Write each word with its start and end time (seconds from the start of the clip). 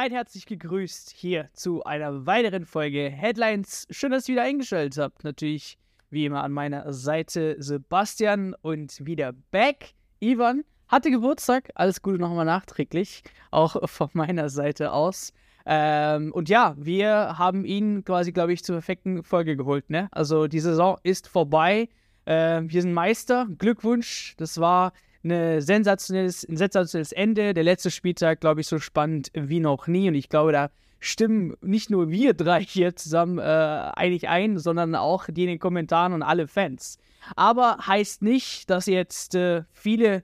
Seid 0.00 0.12
herzlich 0.12 0.46
gegrüßt 0.46 1.10
hier 1.14 1.50
zu 1.52 1.84
einer 1.84 2.24
weiteren 2.24 2.64
Folge 2.64 3.10
Headlines. 3.10 3.86
Schön, 3.90 4.10
dass 4.10 4.26
ihr 4.26 4.32
wieder 4.32 4.44
eingeschaltet 4.44 4.96
habt. 4.96 5.24
Natürlich 5.24 5.76
wie 6.08 6.24
immer 6.24 6.42
an 6.42 6.52
meiner 6.52 6.90
Seite 6.94 7.56
Sebastian 7.58 8.54
und 8.62 9.04
wieder 9.04 9.34
back. 9.50 9.92
Ivan 10.18 10.64
hatte 10.88 11.10
Geburtstag. 11.10 11.68
Alles 11.74 12.00
Gute 12.00 12.16
nochmal 12.16 12.46
nachträglich. 12.46 13.22
Auch 13.50 13.76
von 13.90 14.08
meiner 14.14 14.48
Seite 14.48 14.92
aus. 14.92 15.34
Ähm, 15.66 16.32
und 16.32 16.48
ja, 16.48 16.74
wir 16.78 17.36
haben 17.36 17.66
ihn 17.66 18.02
quasi, 18.02 18.32
glaube 18.32 18.54
ich, 18.54 18.64
zur 18.64 18.76
perfekten 18.76 19.22
Folge 19.22 19.54
geholt. 19.54 19.90
Ne? 19.90 20.08
Also 20.12 20.46
die 20.46 20.60
Saison 20.60 20.96
ist 21.02 21.28
vorbei. 21.28 21.90
Äh, 22.24 22.62
wir 22.64 22.80
sind 22.80 22.94
Meister. 22.94 23.46
Glückwunsch. 23.58 24.34
Das 24.38 24.58
war 24.58 24.94
eine 25.22 25.62
sensationelles, 25.62 26.48
ein 26.48 26.56
sensationelles 26.56 27.12
Ende. 27.12 27.54
Der 27.54 27.64
letzte 27.64 27.90
Spieltag, 27.90 28.40
glaube 28.40 28.60
ich, 28.60 28.66
so 28.66 28.78
spannend 28.78 29.30
wie 29.34 29.60
noch 29.60 29.86
nie. 29.86 30.08
Und 30.08 30.14
ich 30.14 30.28
glaube, 30.28 30.52
da 30.52 30.70
stimmen 30.98 31.54
nicht 31.60 31.90
nur 31.90 32.10
wir 32.10 32.34
drei 32.34 32.62
hier 32.62 32.94
zusammen 32.96 33.38
äh, 33.38 33.42
einig 33.42 34.28
ein, 34.28 34.58
sondern 34.58 34.94
auch 34.94 35.26
die 35.28 35.42
in 35.42 35.48
den 35.48 35.58
Kommentaren 35.58 36.12
und 36.12 36.22
alle 36.22 36.46
Fans. 36.46 36.98
Aber 37.36 37.78
heißt 37.86 38.22
nicht, 38.22 38.70
dass 38.70 38.86
jetzt 38.86 39.34
äh, 39.34 39.62
viele 39.72 40.22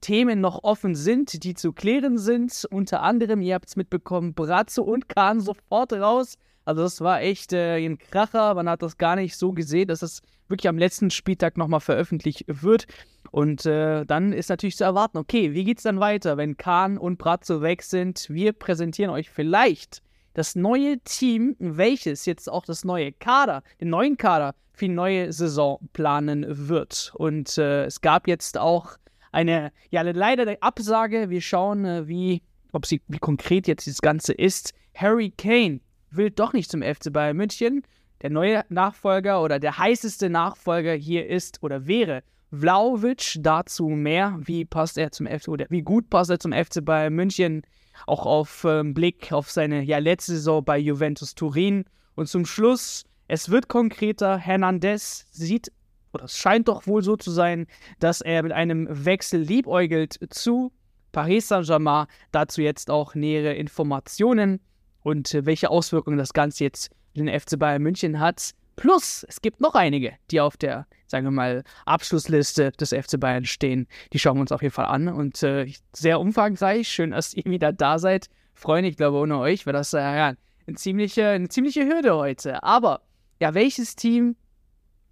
Themen 0.00 0.40
noch 0.40 0.62
offen 0.62 0.94
sind, 0.94 1.42
die 1.42 1.54
zu 1.54 1.72
klären 1.72 2.18
sind. 2.18 2.66
Unter 2.70 3.02
anderem, 3.02 3.40
ihr 3.40 3.54
habt 3.54 3.68
es 3.68 3.76
mitbekommen, 3.76 4.34
Brazzo 4.34 4.82
und 4.82 5.08
Kahn 5.08 5.40
sofort 5.40 5.92
raus. 5.92 6.34
Also 6.64 6.82
das 6.82 7.00
war 7.00 7.22
echt 7.22 7.52
äh, 7.52 7.76
ein 7.76 7.98
Kracher. 7.98 8.54
Man 8.54 8.68
hat 8.68 8.82
das 8.82 8.98
gar 8.98 9.16
nicht 9.16 9.36
so 9.36 9.52
gesehen, 9.52 9.88
dass 9.88 10.02
es 10.02 10.20
wirklich 10.48 10.68
am 10.68 10.78
letzten 10.78 11.10
Spieltag 11.10 11.56
nochmal 11.56 11.80
veröffentlicht 11.80 12.44
wird. 12.46 12.86
Und 13.30 13.66
äh, 13.66 14.04
dann 14.04 14.32
ist 14.32 14.48
natürlich 14.48 14.76
zu 14.76 14.84
erwarten, 14.84 15.18
okay, 15.18 15.52
wie 15.52 15.64
geht 15.64 15.78
es 15.78 15.84
dann 15.84 16.00
weiter, 16.00 16.36
wenn 16.36 16.56
Kahn 16.56 16.98
und 16.98 17.18
Brazzo 17.18 17.62
weg 17.62 17.82
sind? 17.82 18.26
Wir 18.28 18.52
präsentieren 18.52 19.10
euch 19.10 19.30
vielleicht 19.30 20.02
das 20.34 20.54
neue 20.54 20.98
Team, 21.00 21.56
welches 21.58 22.26
jetzt 22.26 22.50
auch 22.50 22.66
das 22.66 22.84
neue 22.84 23.12
Kader, 23.12 23.62
den 23.80 23.88
neuen 23.88 24.18
Kader 24.18 24.54
für 24.74 24.84
die 24.84 24.92
neue 24.92 25.32
Saison 25.32 25.78
planen 25.94 26.44
wird. 26.68 27.12
Und 27.14 27.56
äh, 27.56 27.86
es 27.86 28.02
gab 28.02 28.28
jetzt 28.28 28.58
auch 28.58 28.98
eine, 29.32 29.72
ja, 29.90 30.02
leider 30.02 30.42
eine 30.42 30.60
Absage. 30.62 31.30
Wir 31.30 31.40
schauen, 31.40 31.84
äh, 31.86 32.06
wie, 32.06 32.42
ob 32.72 32.84
sie, 32.84 33.00
wie 33.08 33.18
konkret 33.18 33.66
jetzt 33.66 33.86
das 33.86 34.02
Ganze 34.02 34.34
ist. 34.34 34.74
Harry 34.94 35.30
Kane 35.30 35.80
will 36.10 36.30
doch 36.30 36.52
nicht 36.52 36.70
zum 36.70 36.82
FC 36.82 37.12
Bayern 37.12 37.36
München. 37.36 37.82
Der 38.22 38.30
neue 38.30 38.64
Nachfolger 38.68 39.42
oder 39.42 39.58
der 39.58 39.78
heißeste 39.78 40.28
Nachfolger 40.30 40.92
hier 40.92 41.26
ist 41.26 41.62
oder 41.62 41.86
wäre 41.86 42.22
Vlaovic. 42.50 43.38
Dazu 43.40 43.88
mehr. 43.88 44.38
Wie 44.42 44.64
passt 44.64 44.98
er 44.98 45.12
zum 45.12 45.26
FC 45.26 45.48
oder 45.48 45.66
wie 45.68 45.82
gut 45.82 46.10
passt 46.10 46.30
er 46.30 46.38
zum 46.38 46.52
FC 46.52 46.84
Bayern 46.84 47.14
München? 47.14 47.62
Auch 48.06 48.26
auf 48.26 48.64
ähm, 48.64 48.94
Blick 48.94 49.32
auf 49.32 49.50
seine 49.50 49.82
ja, 49.82 49.98
letzte 49.98 50.32
Saison 50.32 50.64
bei 50.64 50.78
Juventus 50.78 51.34
Turin. 51.34 51.84
Und 52.14 52.28
zum 52.28 52.46
Schluss, 52.46 53.04
es 53.28 53.50
wird 53.50 53.68
konkreter. 53.68 54.36
Hernandez 54.38 55.26
sieht 55.30 55.72
oder 56.12 56.24
es 56.24 56.38
scheint 56.38 56.68
doch 56.68 56.86
wohl 56.86 57.02
so 57.02 57.16
zu 57.16 57.30
sein, 57.30 57.66
dass 57.98 58.20
er 58.22 58.42
mit 58.42 58.52
einem 58.52 58.86
Wechsel 58.90 59.40
liebäugelt 59.40 60.18
zu 60.30 60.72
Paris 61.12 61.48
Saint-Germain. 61.48 62.06
Dazu 62.32 62.62
jetzt 62.62 62.90
auch 62.90 63.14
nähere 63.14 63.54
Informationen 63.54 64.60
und 65.02 65.32
äh, 65.34 65.46
welche 65.46 65.70
Auswirkungen 65.70 66.18
das 66.18 66.32
Ganze 66.32 66.64
jetzt 66.64 66.90
den 67.14 67.28
FC 67.28 67.58
Bayern 67.58 67.82
München 67.82 68.18
hat. 68.18 68.50
Plus, 68.76 69.24
es 69.28 69.40
gibt 69.40 69.60
noch 69.60 69.74
einige, 69.74 70.14
die 70.30 70.40
auf 70.40 70.56
der, 70.56 70.86
sagen 71.06 71.26
wir 71.26 71.30
mal, 71.30 71.62
Abschlussliste 71.84 72.72
des 72.72 72.90
FC 72.90 73.18
Bayern 73.18 73.44
stehen. 73.44 73.86
Die 74.12 74.18
schauen 74.18 74.36
wir 74.36 74.42
uns 74.42 74.52
auf 74.52 74.62
jeden 74.62 74.74
Fall 74.74 74.86
an 74.86 75.08
und 75.08 75.42
äh, 75.42 75.72
sehr 75.92 76.20
umfangreich. 76.20 76.88
Schön, 76.88 77.10
dass 77.10 77.34
ihr 77.34 77.44
wieder 77.44 77.72
da 77.72 77.98
seid. 77.98 78.28
Freuen, 78.54 78.84
ich 78.84 78.96
glaube, 78.96 79.18
ohne 79.18 79.38
euch 79.38 79.66
wäre 79.66 79.76
das 79.76 79.92
äh, 79.92 79.98
ja, 79.98 80.34
eine, 80.66 80.76
ziemliche, 80.76 81.28
eine 81.28 81.48
ziemliche 81.48 81.86
Hürde 81.86 82.14
heute. 82.16 82.62
Aber, 82.62 83.02
ja, 83.40 83.54
welches 83.54 83.96
Team 83.96 84.36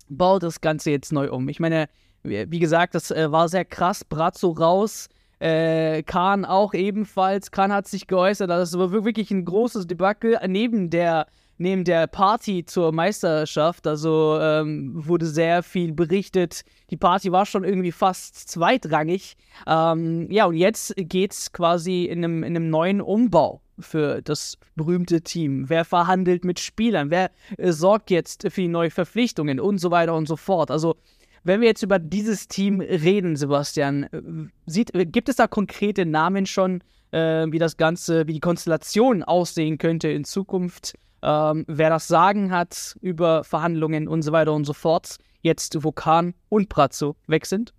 baut 0.09 0.43
das 0.43 0.60
Ganze 0.60 0.91
jetzt 0.91 1.12
neu 1.12 1.31
um? 1.31 1.49
Ich 1.49 1.60
meine, 1.60 1.88
wie 2.22 2.59
gesagt, 2.59 2.94
das 2.94 3.10
äh, 3.10 3.31
war 3.31 3.49
sehr 3.49 3.65
krass. 3.65 4.04
Brazzo 4.04 4.50
raus. 4.50 5.09
Äh, 5.41 6.03
Kahn 6.04 6.47
auch 6.47 6.72
ebenfalls. 6.72 7.50
Kahn 7.50 7.72
hat 7.72 7.87
sich 7.87 8.06
geäußert. 8.06 8.49
Das 8.49 8.78
war 8.78 8.93
wirklich 8.93 9.31
ein 9.31 9.44
großes 9.44 9.87
Debakel 9.87 10.38
neben 10.47 10.88
der 10.88 11.27
neben 11.59 11.84
der 11.84 12.06
Party 12.06 12.65
zur 12.65 12.92
Meisterschaft, 12.92 13.87
also 13.87 14.38
ähm, 14.41 14.92
wurde 14.94 15.26
sehr 15.26 15.62
viel 15.62 15.92
berichtet. 15.92 16.62
Die 16.91 16.97
Party 16.97 17.32
war 17.32 17.47
schon 17.47 17.65
irgendwie 17.65 17.92
fast 17.92 18.48
zweitrangig. 18.48 19.37
Ähm, 19.66 20.31
ja, 20.31 20.47
und 20.47 20.56
jetzt 20.56 20.94
geht 20.97 21.32
es 21.32 21.53
quasi 21.53 22.04
in 22.04 22.25
einem, 22.25 22.42
in 22.42 22.56
einem 22.56 22.70
neuen 22.70 23.00
Umbau 23.00 23.60
für 23.78 24.22
das 24.22 24.59
berühmte 24.76 25.22
Team. 25.22 25.69
Wer 25.69 25.84
verhandelt 25.84 26.44
mit 26.44 26.60
Spielern? 26.60 27.10
Wer 27.10 27.31
äh, 27.59 27.72
sorgt 27.72 28.10
jetzt 28.10 28.42
für 28.42 28.60
die 28.60 28.69
neuen 28.69 28.91
Verpflichtungen 28.91 29.60
und 29.60 29.78
so 29.78 29.91
weiter 29.91 30.15
und 30.15 30.26
so 30.26 30.36
fort? 30.36 30.71
Also, 30.71 30.97
wenn 31.42 31.60
wir 31.60 31.69
jetzt 31.69 31.82
über 31.82 31.98
dieses 31.98 32.48
Team 32.48 32.81
reden, 32.81 33.36
Sebastian, 33.36 34.04
äh, 34.04 34.22
sieht, 34.66 34.92
gibt 35.12 35.28
es 35.28 35.36
da 35.36 35.47
konkrete 35.47 36.06
Namen 36.06 36.47
schon, 36.47 36.82
äh, 37.10 37.47
wie 37.50 37.59
das 37.59 37.76
Ganze, 37.76 38.26
wie 38.26 38.34
die 38.34 38.41
Konstellation 38.41 39.22
aussehen 39.22 39.78
könnte 39.78 40.09
in 40.09 40.25
Zukunft? 40.25 40.94
Ähm, 41.24 41.64
wer 41.66 41.90
das 41.90 42.06
Sagen 42.06 42.52
hat 42.52 42.96
über 43.00 43.42
Verhandlungen 43.44 44.06
und 44.06 44.22
so 44.22 44.32
weiter 44.32 44.52
und 44.52 44.64
so 44.64 44.74
fort, 44.74 45.16
jetzt 45.40 45.82
wo 45.82 45.90
Kahn 45.90 46.34
und 46.48 46.68
Brazzo 46.68 47.16
weg 47.26 47.46
sind? 47.46 47.72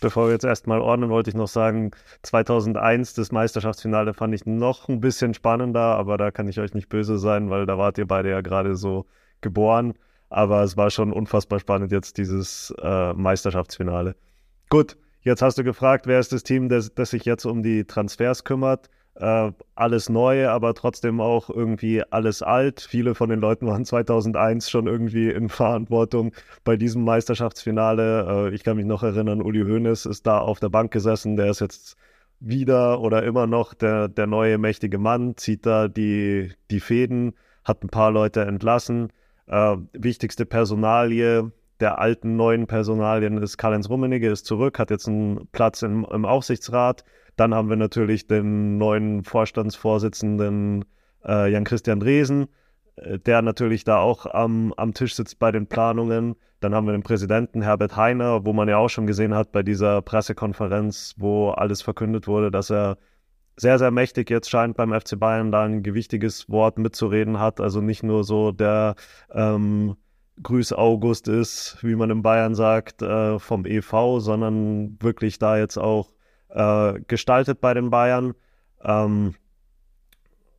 Bevor 0.00 0.26
wir 0.26 0.32
jetzt 0.32 0.44
erstmal 0.44 0.80
ordnen, 0.80 1.08
wollte 1.08 1.30
ich 1.30 1.36
noch 1.36 1.48
sagen, 1.48 1.92
2001, 2.22 3.14
das 3.14 3.32
Meisterschaftsfinale 3.32 4.12
fand 4.12 4.34
ich 4.34 4.44
noch 4.44 4.88
ein 4.88 5.00
bisschen 5.00 5.32
spannender, 5.32 5.80
aber 5.80 6.18
da 6.18 6.30
kann 6.30 6.48
ich 6.48 6.60
euch 6.60 6.74
nicht 6.74 6.88
böse 6.88 7.16
sein, 7.18 7.48
weil 7.48 7.64
da 7.64 7.78
wart 7.78 7.96
ihr 7.96 8.06
beide 8.06 8.30
ja 8.30 8.42
gerade 8.42 8.76
so 8.76 9.06
geboren. 9.40 9.94
Aber 10.28 10.62
es 10.62 10.76
war 10.76 10.90
schon 10.90 11.12
unfassbar 11.12 11.60
spannend 11.60 11.92
jetzt 11.92 12.18
dieses 12.18 12.74
äh, 12.82 13.12
Meisterschaftsfinale. 13.14 14.16
Gut, 14.68 14.98
jetzt 15.22 15.40
hast 15.40 15.56
du 15.56 15.64
gefragt, 15.64 16.06
wer 16.06 16.18
ist 16.18 16.32
das 16.32 16.42
Team, 16.42 16.68
das, 16.68 16.92
das 16.94 17.10
sich 17.10 17.24
jetzt 17.24 17.46
um 17.46 17.62
die 17.62 17.84
Transfers 17.84 18.44
kümmert 18.44 18.90
äh, 19.18 19.52
alles 19.74 20.08
neu, 20.08 20.48
aber 20.48 20.74
trotzdem 20.74 21.20
auch 21.20 21.48
irgendwie 21.50 22.02
alles 22.10 22.42
alt. 22.42 22.80
Viele 22.80 23.14
von 23.14 23.30
den 23.30 23.40
Leuten 23.40 23.66
waren 23.66 23.84
2001 23.84 24.70
schon 24.70 24.86
irgendwie 24.86 25.30
in 25.30 25.48
Verantwortung 25.48 26.32
bei 26.64 26.76
diesem 26.76 27.04
Meisterschaftsfinale. 27.04 28.48
Äh, 28.50 28.54
ich 28.54 28.64
kann 28.64 28.76
mich 28.76 28.86
noch 28.86 29.02
erinnern, 29.02 29.42
Uli 29.42 29.62
Hoeneß 29.62 30.06
ist 30.06 30.26
da 30.26 30.38
auf 30.38 30.60
der 30.60 30.68
Bank 30.68 30.92
gesessen, 30.92 31.36
der 31.36 31.50
ist 31.50 31.60
jetzt 31.60 31.96
wieder 32.40 33.00
oder 33.00 33.22
immer 33.22 33.46
noch 33.46 33.72
der, 33.72 34.08
der 34.08 34.26
neue 34.26 34.58
mächtige 34.58 34.98
Mann, 34.98 35.36
zieht 35.36 35.64
da 35.64 35.88
die, 35.88 36.52
die 36.70 36.80
Fäden, 36.80 37.34
hat 37.64 37.82
ein 37.82 37.88
paar 37.88 38.10
Leute 38.10 38.42
entlassen. 38.42 39.12
Äh, 39.46 39.76
wichtigste 39.92 40.44
Personalie 40.44 41.50
der 41.80 41.98
alten, 41.98 42.36
neuen 42.36 42.66
Personalien 42.66 43.38
ist 43.38 43.58
Karl-Heinz 43.58 43.88
Rummenigge, 43.88 44.30
ist 44.30 44.46
zurück, 44.46 44.78
hat 44.78 44.90
jetzt 44.90 45.08
einen 45.08 45.46
Platz 45.52 45.82
im, 45.82 46.06
im 46.10 46.24
Aufsichtsrat. 46.24 47.04
Dann 47.36 47.54
haben 47.54 47.68
wir 47.68 47.76
natürlich 47.76 48.26
den 48.26 48.78
neuen 48.78 49.24
Vorstandsvorsitzenden 49.24 50.84
äh, 51.24 51.50
Jan-Christian 51.50 52.00
Dresen, 52.00 52.48
äh, 52.96 53.18
der 53.18 53.42
natürlich 53.42 53.84
da 53.84 53.98
auch 53.98 54.26
am, 54.26 54.72
am 54.76 54.94
Tisch 54.94 55.14
sitzt 55.14 55.38
bei 55.38 55.52
den 55.52 55.66
Planungen. 55.66 56.36
Dann 56.60 56.74
haben 56.74 56.86
wir 56.86 56.92
den 56.92 57.02
Präsidenten 57.02 57.62
Herbert 57.62 57.96
Heiner, 57.96 58.46
wo 58.46 58.52
man 58.52 58.68
ja 58.68 58.78
auch 58.78 58.88
schon 58.88 59.06
gesehen 59.06 59.34
hat 59.34 59.52
bei 59.52 59.62
dieser 59.62 60.00
Pressekonferenz, 60.02 61.14
wo 61.18 61.50
alles 61.50 61.82
verkündet 61.82 62.26
wurde, 62.26 62.50
dass 62.50 62.70
er 62.70 62.96
sehr, 63.58 63.78
sehr 63.78 63.90
mächtig 63.90 64.30
jetzt 64.30 64.50
scheint 64.50 64.76
beim 64.76 64.98
FC 64.98 65.18
Bayern 65.18 65.50
da 65.50 65.64
ein 65.64 65.82
gewichtiges 65.82 66.48
Wort 66.48 66.78
mitzureden 66.78 67.38
hat. 67.38 67.60
Also 67.60 67.80
nicht 67.80 68.02
nur 68.02 68.24
so 68.24 68.52
der 68.52 68.96
ähm, 69.32 69.96
Grüß 70.42 70.74
August 70.74 71.28
ist, 71.28 71.78
wie 71.82 71.94
man 71.94 72.10
in 72.10 72.22
Bayern 72.22 72.54
sagt, 72.54 73.00
äh, 73.00 73.38
vom 73.38 73.64
EV, 73.64 74.18
sondern 74.18 74.98
wirklich 75.00 75.38
da 75.38 75.58
jetzt 75.58 75.78
auch 75.78 76.15
äh, 76.56 77.00
gestaltet 77.06 77.60
bei 77.60 77.74
den 77.74 77.90
Bayern. 77.90 78.34
Ähm, 78.82 79.34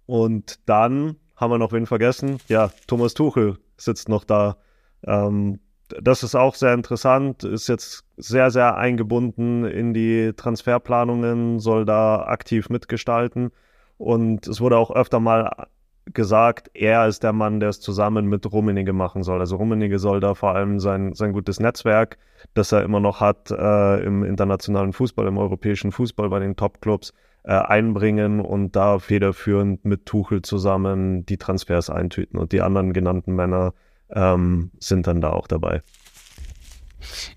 und 0.05 0.59
dann 0.69 1.17
haben 1.35 1.51
wir 1.51 1.57
noch 1.57 1.73
wen 1.73 1.85
vergessen. 1.85 2.37
Ja, 2.47 2.71
Thomas 2.87 3.13
Tuchel 3.13 3.57
sitzt 3.75 4.07
noch 4.07 4.23
da. 4.23 4.57
Ähm, 5.03 5.59
das 6.01 6.23
ist 6.23 6.35
auch 6.35 6.55
sehr 6.55 6.73
interessant, 6.73 7.43
ist 7.43 7.67
jetzt 7.67 8.03
sehr, 8.17 8.51
sehr 8.51 8.75
eingebunden 8.75 9.63
in 9.63 9.93
die 9.93 10.33
Transferplanungen, 10.35 11.59
soll 11.59 11.85
da 11.85 12.25
aktiv 12.25 12.69
mitgestalten. 12.69 13.51
Und 13.97 14.47
es 14.47 14.59
wurde 14.61 14.77
auch 14.77 14.91
öfter 14.91 15.19
mal 15.19 15.67
gesagt, 16.13 16.71
er 16.73 17.07
ist 17.07 17.23
der 17.23 17.33
Mann, 17.33 17.59
der 17.59 17.69
es 17.69 17.79
zusammen 17.79 18.27
mit 18.27 18.51
Rummenigge 18.51 18.93
machen 18.93 19.23
soll. 19.23 19.39
Also 19.39 19.57
Rummenigge 19.57 19.99
soll 19.99 20.19
da 20.19 20.33
vor 20.33 20.55
allem 20.55 20.79
sein, 20.79 21.13
sein 21.13 21.33
gutes 21.33 21.59
Netzwerk, 21.59 22.17
das 22.53 22.71
er 22.71 22.83
immer 22.83 22.99
noch 22.99 23.19
hat 23.19 23.51
äh, 23.51 24.03
im 24.03 24.23
internationalen 24.23 24.93
Fußball, 24.93 25.27
im 25.27 25.37
europäischen 25.37 25.91
Fußball 25.91 26.29
bei 26.29 26.39
den 26.39 26.55
Topclubs, 26.55 27.13
äh, 27.43 27.53
einbringen 27.53 28.41
und 28.41 28.75
da 28.75 28.99
federführend 28.99 29.85
mit 29.85 30.05
Tuchel 30.05 30.41
zusammen 30.41 31.25
die 31.25 31.37
Transfers 31.37 31.89
eintüten. 31.89 32.37
Und 32.39 32.51
die 32.51 32.61
anderen 32.61 32.93
genannten 32.93 33.35
Männer 33.35 33.73
ähm, 34.09 34.71
sind 34.79 35.07
dann 35.07 35.21
da 35.21 35.31
auch 35.31 35.47
dabei. 35.47 35.81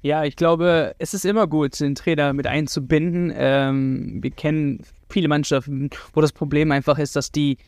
Ja, 0.03 0.25
ich 0.25 0.37
glaube, 0.37 0.95
es 0.99 1.15
ist 1.15 1.25
immer 1.25 1.47
gut, 1.47 1.79
den 1.79 1.95
Trainer 1.95 2.33
mit 2.33 2.47
einzubinden. 2.47 3.33
Ähm, 3.35 4.19
wir 4.23 4.31
kennen 4.31 4.83
viele 5.09 5.29
Mannschaften, 5.29 5.91
wo 6.13 6.21
das 6.21 6.33
Problem 6.33 6.73
einfach 6.73 6.99
ist, 6.99 7.17
dass 7.17 7.31
die 7.31 7.59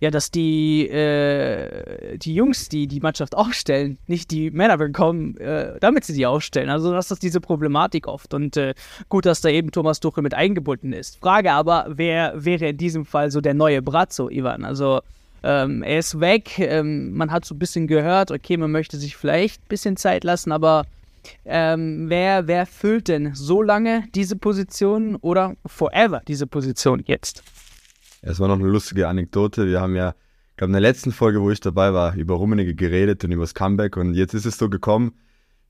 ja, 0.00 0.10
dass 0.10 0.30
die, 0.30 0.88
äh, 0.88 2.16
die 2.16 2.34
Jungs, 2.34 2.70
die 2.70 2.86
die 2.86 3.00
Mannschaft 3.00 3.36
aufstellen, 3.36 3.98
nicht 4.06 4.30
die 4.30 4.50
Männer 4.50 4.78
bekommen, 4.78 5.36
äh, 5.36 5.78
damit 5.78 6.04
sie 6.04 6.14
die 6.14 6.24
aufstellen. 6.24 6.70
Also 6.70 6.92
das 6.92 7.10
ist 7.10 7.22
diese 7.22 7.40
Problematik 7.40 8.08
oft. 8.08 8.32
Und 8.32 8.56
äh, 8.56 8.74
gut, 9.10 9.26
dass 9.26 9.42
da 9.42 9.50
eben 9.50 9.70
Thomas 9.70 10.00
Tuchel 10.00 10.22
mit 10.22 10.32
eingebunden 10.32 10.94
ist. 10.94 11.18
Frage 11.20 11.52
aber, 11.52 11.86
wer 11.90 12.32
wäre 12.34 12.70
in 12.70 12.78
diesem 12.78 13.04
Fall 13.04 13.30
so 13.30 13.42
der 13.42 13.52
neue 13.52 13.82
Brazzo, 13.82 14.30
Ivan? 14.30 14.64
Also 14.64 15.02
ähm, 15.42 15.82
er 15.82 15.98
ist 15.98 16.18
weg. 16.18 16.58
Ähm, 16.58 17.12
man 17.12 17.30
hat 17.30 17.44
so 17.44 17.54
ein 17.54 17.58
bisschen 17.58 17.86
gehört, 17.86 18.30
okay, 18.30 18.56
man 18.56 18.70
möchte 18.70 18.96
sich 18.96 19.16
vielleicht 19.16 19.60
ein 19.60 19.68
bisschen 19.68 19.96
Zeit 19.98 20.24
lassen, 20.24 20.50
aber 20.50 20.86
ähm, 21.44 22.08
wer, 22.08 22.46
wer 22.46 22.64
füllt 22.64 23.08
denn 23.08 23.34
so 23.34 23.60
lange 23.60 24.04
diese 24.14 24.36
Position 24.36 25.16
oder 25.16 25.56
forever 25.66 26.22
diese 26.26 26.46
Position 26.46 27.02
jetzt? 27.06 27.42
Es 28.22 28.40
war 28.40 28.48
noch 28.48 28.58
eine 28.58 28.68
lustige 28.68 29.08
Anekdote. 29.08 29.66
Wir 29.66 29.80
haben 29.80 29.96
ja, 29.96 30.14
ich 30.50 30.56
glaube, 30.56 30.70
in 30.70 30.74
der 30.74 30.82
letzten 30.82 31.12
Folge, 31.12 31.40
wo 31.40 31.50
ich 31.50 31.60
dabei 31.60 31.94
war, 31.94 32.14
über 32.14 32.34
Rummenigge 32.34 32.74
geredet 32.74 33.24
und 33.24 33.32
über 33.32 33.44
das 33.44 33.54
Comeback. 33.54 33.96
Und 33.96 34.14
jetzt 34.14 34.34
ist 34.34 34.46
es 34.46 34.58
so 34.58 34.68
gekommen, 34.68 35.12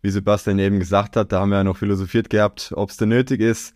wie 0.02 0.10
Sebastian 0.10 0.58
eben 0.58 0.78
gesagt 0.78 1.16
hat, 1.16 1.32
da 1.32 1.40
haben 1.40 1.50
wir 1.50 1.58
ja 1.58 1.64
noch 1.64 1.76
philosophiert 1.76 2.30
gehabt, 2.30 2.72
ob 2.74 2.90
es 2.90 2.96
denn 2.96 3.10
nötig 3.10 3.40
ist, 3.40 3.74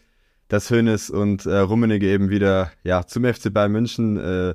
dass 0.49 0.71
Hönes 0.71 1.11
und 1.11 1.47
äh, 1.47 1.59
Rummenigge 1.59 2.07
eben 2.07 2.31
wieder 2.31 2.73
ja, 2.83 3.07
zum 3.07 3.25
FC 3.25 3.53
Bayern 3.53 3.73
München 3.73 4.17
äh, 4.17 4.55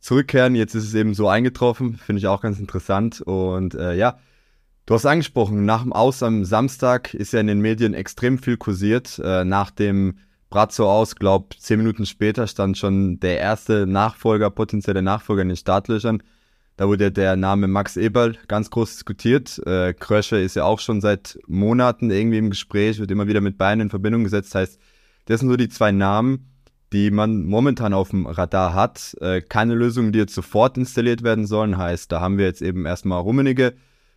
zurückkehren. 0.00 0.54
Jetzt 0.54 0.74
ist 0.74 0.84
es 0.84 0.94
eben 0.94 1.14
so 1.14 1.28
eingetroffen, 1.28 1.96
finde 1.96 2.20
ich 2.20 2.26
auch 2.26 2.40
ganz 2.40 2.58
interessant. 2.58 3.20
Und 3.20 3.74
äh, 3.74 3.94
ja, 3.94 4.18
du 4.86 4.94
hast 4.94 5.06
angesprochen, 5.06 5.64
nach 5.64 5.82
dem 5.82 5.92
Aus 5.92 6.22
am 6.22 6.44
Samstag 6.44 7.14
ist 7.14 7.32
ja 7.32 7.40
in 7.40 7.46
den 7.46 7.60
Medien 7.60 7.94
extrem 7.94 8.38
viel 8.38 8.56
kursiert. 8.56 9.20
Äh, 9.22 9.44
nach 9.44 9.70
dem 9.70 10.18
Brazzo 10.50 10.90
aus, 10.90 11.14
glaub, 11.14 11.54
zehn 11.58 11.78
Minuten 11.78 12.06
später 12.06 12.48
stand 12.48 12.76
schon 12.76 13.20
der 13.20 13.38
erste 13.38 13.86
Nachfolger, 13.86 14.50
potenzielle 14.50 15.00
Nachfolger 15.00 15.42
in 15.42 15.48
den 15.48 15.56
Startlöchern. 15.56 16.22
Da 16.76 16.88
wurde 16.88 17.12
der 17.12 17.36
Name 17.36 17.68
Max 17.68 17.96
Eberl 17.96 18.36
ganz 18.48 18.70
groß 18.70 18.94
diskutiert. 18.94 19.60
Äh, 19.64 19.94
Krösche 19.94 20.38
ist 20.38 20.56
ja 20.56 20.64
auch 20.64 20.80
schon 20.80 21.00
seit 21.00 21.38
Monaten 21.46 22.10
irgendwie 22.10 22.38
im 22.38 22.50
Gespräch, 22.50 22.98
wird 22.98 23.12
immer 23.12 23.28
wieder 23.28 23.40
mit 23.40 23.58
Bayern 23.58 23.80
in 23.80 23.90
Verbindung 23.90 24.24
gesetzt. 24.24 24.54
Heißt, 24.54 24.80
das 25.26 25.40
sind 25.40 25.50
so 25.50 25.56
die 25.56 25.68
zwei 25.68 25.92
Namen, 25.92 26.50
die 26.92 27.12
man 27.12 27.44
momentan 27.44 27.92
auf 27.92 28.10
dem 28.10 28.26
Radar 28.26 28.74
hat. 28.74 29.14
Äh, 29.20 29.42
keine 29.42 29.74
Lösungen, 29.74 30.10
die 30.10 30.18
jetzt 30.18 30.34
sofort 30.34 30.76
installiert 30.76 31.22
werden 31.22 31.46
sollen. 31.46 31.78
Heißt, 31.78 32.10
da 32.10 32.20
haben 32.20 32.38
wir 32.38 32.46
jetzt 32.46 32.62
eben 32.62 32.86
erstmal 32.86 33.20
Rummenigge, 33.20 33.74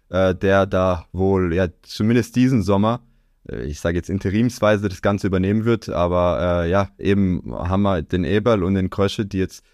äh, 0.10 0.34
der 0.34 0.66
da 0.66 1.06
wohl 1.12 1.54
ja 1.54 1.68
zumindest 1.84 2.36
diesen 2.36 2.64
Sommer 2.64 3.02
ich 3.46 3.80
sage 3.80 3.98
jetzt 3.98 4.10
interimsweise 4.10 4.88
das 4.88 5.02
Ganze 5.02 5.28
übernehmen 5.28 5.66
wird, 5.66 5.90
aber 5.90 6.64
äh, 6.64 6.70
ja, 6.70 6.90
eben 6.98 7.54
haben 7.54 7.82
wir 7.82 8.02
den 8.02 8.24
Eberl 8.24 8.64
und 8.64 8.76
den 8.76 8.90
Krösche, 8.90 9.26
die 9.26 9.40
jetzt 9.40 9.66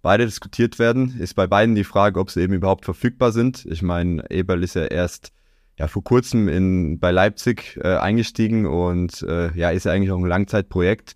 beide 0.00 0.24
diskutiert 0.24 0.78
werden. 0.78 1.18
Ist 1.18 1.34
bei 1.34 1.46
beiden 1.46 1.74
die 1.74 1.84
Frage, 1.84 2.20
ob 2.20 2.30
sie 2.30 2.40
eben 2.40 2.54
überhaupt 2.54 2.84
verfügbar 2.84 3.32
sind. 3.32 3.66
Ich 3.66 3.82
meine, 3.82 4.30
Eberl 4.30 4.62
ist 4.62 4.74
ja 4.74 4.84
erst 4.84 5.32
ja 5.78 5.88
vor 5.88 6.02
kurzem 6.02 6.48
in, 6.48 6.98
bei 6.98 7.10
Leipzig 7.10 7.78
äh, 7.82 7.96
eingestiegen 7.96 8.66
und 8.66 9.22
äh, 9.22 9.52
ja, 9.56 9.70
ist 9.70 9.84
ja 9.84 9.92
eigentlich 9.92 10.10
auch 10.10 10.18
ein 10.18 10.26
Langzeitprojekt. 10.26 11.14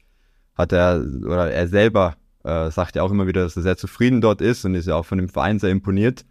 Hat 0.55 0.73
er, 0.73 1.03
oder 1.25 1.51
er 1.51 1.67
selber 1.67 2.17
äh, 2.45 2.71
sagt 2.71 2.97
ja 2.97 3.03
auch 3.03 3.11
immer 3.11 3.27
wieder, 3.27 3.43
dass 3.43 3.57
er 3.57 3.63
sehr 3.63 3.79
zufrieden 3.79 4.21
dort 4.21 4.43
ist 4.43 4.65
und 4.67 4.75
ist 4.75 4.87
ja 4.87 4.97
auch 4.97 5.07
von 5.07 5.19
dem 5.19 5.31
Verein 5.31 5.59
sehr 5.59 5.71
imponiert 5.71 6.27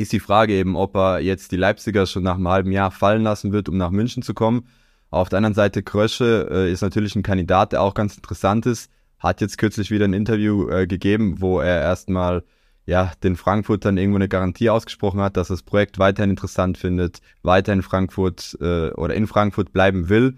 ist 0.00 0.12
die 0.12 0.20
Frage 0.20 0.54
eben, 0.54 0.76
ob 0.76 0.96
er 0.96 1.20
jetzt 1.20 1.52
die 1.52 1.56
Leipziger 1.56 2.06
schon 2.06 2.22
nach 2.22 2.36
einem 2.36 2.48
halben 2.48 2.72
Jahr 2.72 2.90
fallen 2.90 3.22
lassen 3.22 3.52
wird, 3.52 3.68
um 3.68 3.76
nach 3.76 3.90
München 3.90 4.22
zu 4.22 4.34
kommen. 4.34 4.66
Auf 5.10 5.28
der 5.28 5.38
anderen 5.38 5.54
Seite, 5.54 5.82
Krösche 5.82 6.48
äh, 6.50 6.72
ist 6.72 6.82
natürlich 6.82 7.16
ein 7.16 7.22
Kandidat, 7.22 7.72
der 7.72 7.82
auch 7.82 7.94
ganz 7.94 8.16
interessant 8.16 8.66
ist. 8.66 8.90
Hat 9.18 9.40
jetzt 9.40 9.58
kürzlich 9.58 9.90
wieder 9.90 10.06
ein 10.06 10.14
Interview 10.14 10.68
äh, 10.68 10.86
gegeben, 10.86 11.40
wo 11.40 11.60
er 11.60 11.80
erstmal 11.80 12.44
ja, 12.86 13.12
den 13.22 13.36
Frankfurtern 13.36 13.98
irgendwo 13.98 14.16
eine 14.16 14.28
Garantie 14.28 14.70
ausgesprochen 14.70 15.20
hat, 15.20 15.36
dass 15.36 15.48
das 15.48 15.62
Projekt 15.62 15.98
weiterhin 15.98 16.30
interessant 16.30 16.78
findet, 16.78 17.20
weiter 17.42 17.72
in 17.72 17.82
Frankfurt 17.82 18.56
äh, 18.60 18.90
oder 18.90 19.14
in 19.14 19.26
Frankfurt 19.26 19.72
bleiben 19.72 20.08
will. 20.08 20.36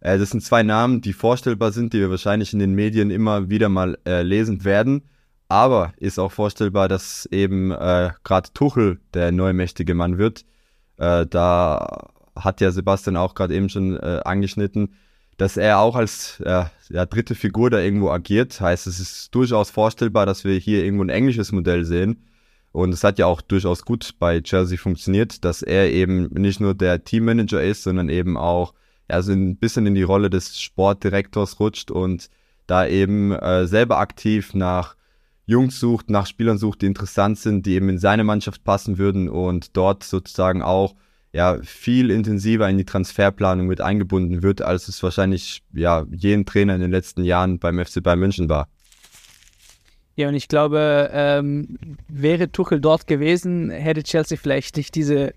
Äh, 0.00 0.18
das 0.18 0.30
sind 0.30 0.42
zwei 0.42 0.62
Namen, 0.62 1.00
die 1.00 1.12
vorstellbar 1.12 1.72
sind, 1.72 1.92
die 1.92 2.00
wir 2.00 2.10
wahrscheinlich 2.10 2.52
in 2.52 2.58
den 2.58 2.74
Medien 2.74 3.10
immer 3.10 3.48
wieder 3.48 3.68
mal 3.68 3.98
äh, 4.06 4.22
lesen 4.22 4.64
werden. 4.64 5.02
Aber 5.54 5.92
ist 5.98 6.18
auch 6.18 6.32
vorstellbar, 6.32 6.88
dass 6.88 7.26
eben 7.26 7.70
äh, 7.70 8.10
gerade 8.24 8.52
Tuchel 8.54 8.98
der 9.14 9.30
neue 9.30 9.52
mächtige 9.52 9.94
Mann 9.94 10.18
wird. 10.18 10.44
Äh, 10.96 11.26
da 11.26 12.08
hat 12.34 12.60
ja 12.60 12.72
Sebastian 12.72 13.16
auch 13.16 13.36
gerade 13.36 13.54
eben 13.54 13.68
schon 13.68 13.96
äh, 13.96 14.20
angeschnitten, 14.24 14.96
dass 15.36 15.56
er 15.56 15.78
auch 15.78 15.94
als 15.94 16.40
äh, 16.40 16.64
ja, 16.88 17.06
dritte 17.06 17.36
Figur 17.36 17.70
da 17.70 17.78
irgendwo 17.78 18.10
agiert. 18.10 18.60
Heißt, 18.60 18.88
es 18.88 18.98
ist 18.98 19.32
durchaus 19.32 19.70
vorstellbar, 19.70 20.26
dass 20.26 20.42
wir 20.42 20.58
hier 20.58 20.84
irgendwo 20.84 21.04
ein 21.04 21.08
englisches 21.08 21.52
Modell 21.52 21.84
sehen. 21.84 22.24
Und 22.72 22.92
es 22.92 23.04
hat 23.04 23.20
ja 23.20 23.26
auch 23.26 23.40
durchaus 23.40 23.84
gut 23.84 24.16
bei 24.18 24.40
Chelsea 24.40 24.76
funktioniert, 24.76 25.44
dass 25.44 25.62
er 25.62 25.88
eben 25.88 26.24
nicht 26.32 26.58
nur 26.58 26.74
der 26.74 27.04
Teammanager 27.04 27.62
ist, 27.62 27.84
sondern 27.84 28.08
eben 28.08 28.36
auch 28.36 28.74
ja, 29.08 29.22
so 29.22 29.30
ein 29.30 29.56
bisschen 29.58 29.86
in 29.86 29.94
die 29.94 30.02
Rolle 30.02 30.30
des 30.30 30.60
Sportdirektors 30.60 31.60
rutscht 31.60 31.92
und 31.92 32.28
da 32.66 32.88
eben 32.88 33.30
äh, 33.30 33.68
selber 33.68 33.98
aktiv 33.98 34.52
nach 34.52 34.96
Jungs 35.46 35.78
sucht, 35.78 36.10
nach 36.10 36.26
Spielern 36.26 36.58
sucht, 36.58 36.82
die 36.82 36.86
interessant 36.86 37.38
sind, 37.38 37.66
die 37.66 37.74
eben 37.74 37.88
in 37.88 37.98
seine 37.98 38.24
Mannschaft 38.24 38.64
passen 38.64 38.98
würden 38.98 39.28
und 39.28 39.76
dort 39.76 40.02
sozusagen 40.04 40.62
auch 40.62 40.94
ja 41.32 41.58
viel 41.62 42.10
intensiver 42.10 42.68
in 42.68 42.78
die 42.78 42.84
Transferplanung 42.84 43.66
mit 43.66 43.80
eingebunden 43.80 44.42
wird, 44.42 44.62
als 44.62 44.88
es 44.88 45.02
wahrscheinlich 45.02 45.62
ja 45.72 46.06
jeden 46.10 46.46
Trainer 46.46 46.76
in 46.76 46.80
den 46.80 46.90
letzten 46.90 47.24
Jahren 47.24 47.58
beim 47.58 47.84
FC 47.84 48.02
Bayern 48.02 48.20
München 48.20 48.48
war. 48.48 48.68
Ja, 50.16 50.28
und 50.28 50.34
ich 50.34 50.46
glaube, 50.46 51.10
ähm, 51.12 51.76
wäre 52.08 52.50
Tuchel 52.52 52.80
dort 52.80 53.08
gewesen, 53.08 53.70
hätte 53.70 54.04
Chelsea 54.04 54.38
vielleicht 54.40 54.76
nicht 54.76 54.94
diese 54.94 55.34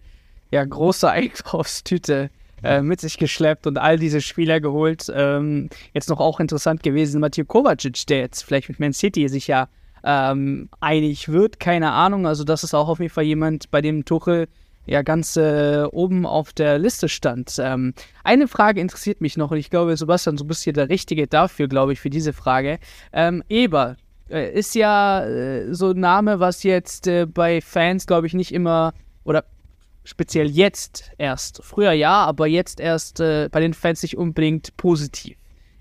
ja, 0.52 0.64
große 0.64 1.10
Einkaufstüte 1.12 2.30
äh, 2.64 2.82
mit 2.82 3.02
sich 3.02 3.18
geschleppt 3.18 3.68
und 3.68 3.78
all 3.78 3.98
diese 3.98 4.22
Spieler 4.22 4.62
geholt. 4.62 5.12
Ähm, 5.14 5.70
jetzt 5.94 6.10
noch 6.10 6.20
auch 6.20 6.40
interessant 6.40 6.84
gewesen, 6.84 7.22
Mathieu 7.22 7.46
Kovacic, 7.46 8.06
der 8.08 8.20
jetzt 8.20 8.44
vielleicht 8.44 8.70
mit 8.70 8.80
Man 8.80 8.94
City 8.94 9.28
sich 9.30 9.48
ja 9.48 9.68
ähm, 10.08 10.70
einig 10.80 11.30
wird. 11.30 11.60
Keine 11.60 11.92
Ahnung. 11.92 12.26
Also, 12.26 12.46
das 12.46 12.64
ist 12.64 12.74
auch 12.74 12.88
auf 12.88 13.00
jeden 13.00 13.14
Fall 13.14 13.26
jemand, 13.26 13.70
bei 13.70 13.82
dem 13.82 14.06
Tuchel 14.06 14.48
ja 14.86 15.02
ganz 15.02 15.36
äh, 15.36 15.84
oben 15.92 16.26
auf 16.26 16.54
der 16.54 16.80
Liste 16.80 17.10
stand. 17.10 17.58
Ähm, 17.60 17.94
eine 18.24 18.48
Frage 18.48 18.80
interessiert 18.80 19.20
mich 19.20 19.36
noch 19.36 19.52
und 19.52 19.58
ich 19.58 19.70
glaube, 19.70 19.98
Sebastian, 19.98 20.38
du 20.38 20.46
bist 20.46 20.64
hier 20.64 20.72
der 20.72 20.88
Richtige 20.88 21.28
dafür, 21.28 21.68
glaube 21.68 21.92
ich, 21.92 22.00
für 22.00 22.10
diese 22.10 22.32
Frage. 22.32 22.80
Ähm, 23.12 23.44
Eber 23.50 23.98
äh, 24.30 24.50
ist 24.58 24.76
ja 24.76 25.26
äh, 25.26 25.74
so 25.74 25.90
ein 25.90 26.00
Name, 26.00 26.40
was 26.40 26.64
jetzt 26.64 27.06
äh, 27.08 27.26
bei 27.26 27.60
Fans, 27.60 28.08
glaube 28.08 28.28
ich, 28.28 28.34
nicht 28.34 28.54
immer 28.54 28.94
oder 29.26 29.44
speziell 30.06 30.50
jetzt 30.50 31.12
erst, 31.18 31.62
früher 31.64 31.92
ja, 31.92 32.24
aber 32.24 32.48
jetzt 32.48 32.80
erst 32.80 33.20
äh, 33.20 33.50
bei 33.52 33.60
den 33.60 33.74
Fans 33.74 34.02
nicht 34.04 34.18
unbedingt 34.18 34.78
positiv 34.78 35.36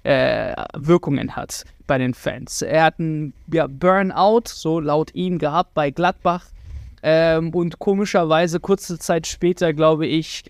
äh, 0.06 0.54
Wirkungen 0.76 1.34
hat 1.34 1.64
bei 1.86 1.98
den 1.98 2.14
Fans. 2.14 2.62
Er 2.62 2.84
hat 2.84 3.00
einen 3.00 3.34
ja, 3.52 3.66
Burnout, 3.66 4.44
so 4.46 4.78
laut 4.78 5.12
ihm, 5.14 5.38
gehabt 5.38 5.74
bei 5.74 5.90
Gladbach. 5.90 6.46
Ähm, 7.02 7.52
und 7.54 7.78
komischerweise 7.78 8.60
kurze 8.60 8.98
Zeit 8.98 9.26
später, 9.26 9.72
glaube 9.72 10.06
ich, 10.06 10.44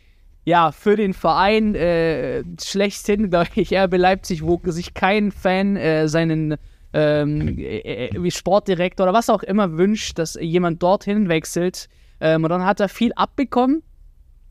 ja, 0.44 0.72
für 0.72 0.96
den 0.96 1.14
Verein 1.14 1.74
äh, 1.74 2.44
schlechthin, 2.62 3.30
glaube 3.30 3.48
ich, 3.54 3.74
RB 3.74 3.96
Leipzig, 3.96 4.42
wo 4.42 4.60
sich 4.66 4.92
kein 4.94 5.32
Fan 5.32 5.76
äh, 5.76 6.06
seinen 6.06 6.56
ähm, 6.92 7.58
äh, 7.58 8.10
wie 8.14 8.30
Sportdirektor 8.30 9.04
oder 9.06 9.14
was 9.14 9.30
auch 9.30 9.42
immer 9.42 9.76
wünscht, 9.76 10.18
dass 10.18 10.34
jemand 10.40 10.82
dorthin 10.82 11.28
wechselt. 11.28 11.88
Ähm, 12.20 12.44
und 12.44 12.50
dann 12.50 12.64
hat 12.64 12.80
er 12.80 12.88
viel 12.88 13.12
abbekommen 13.14 13.82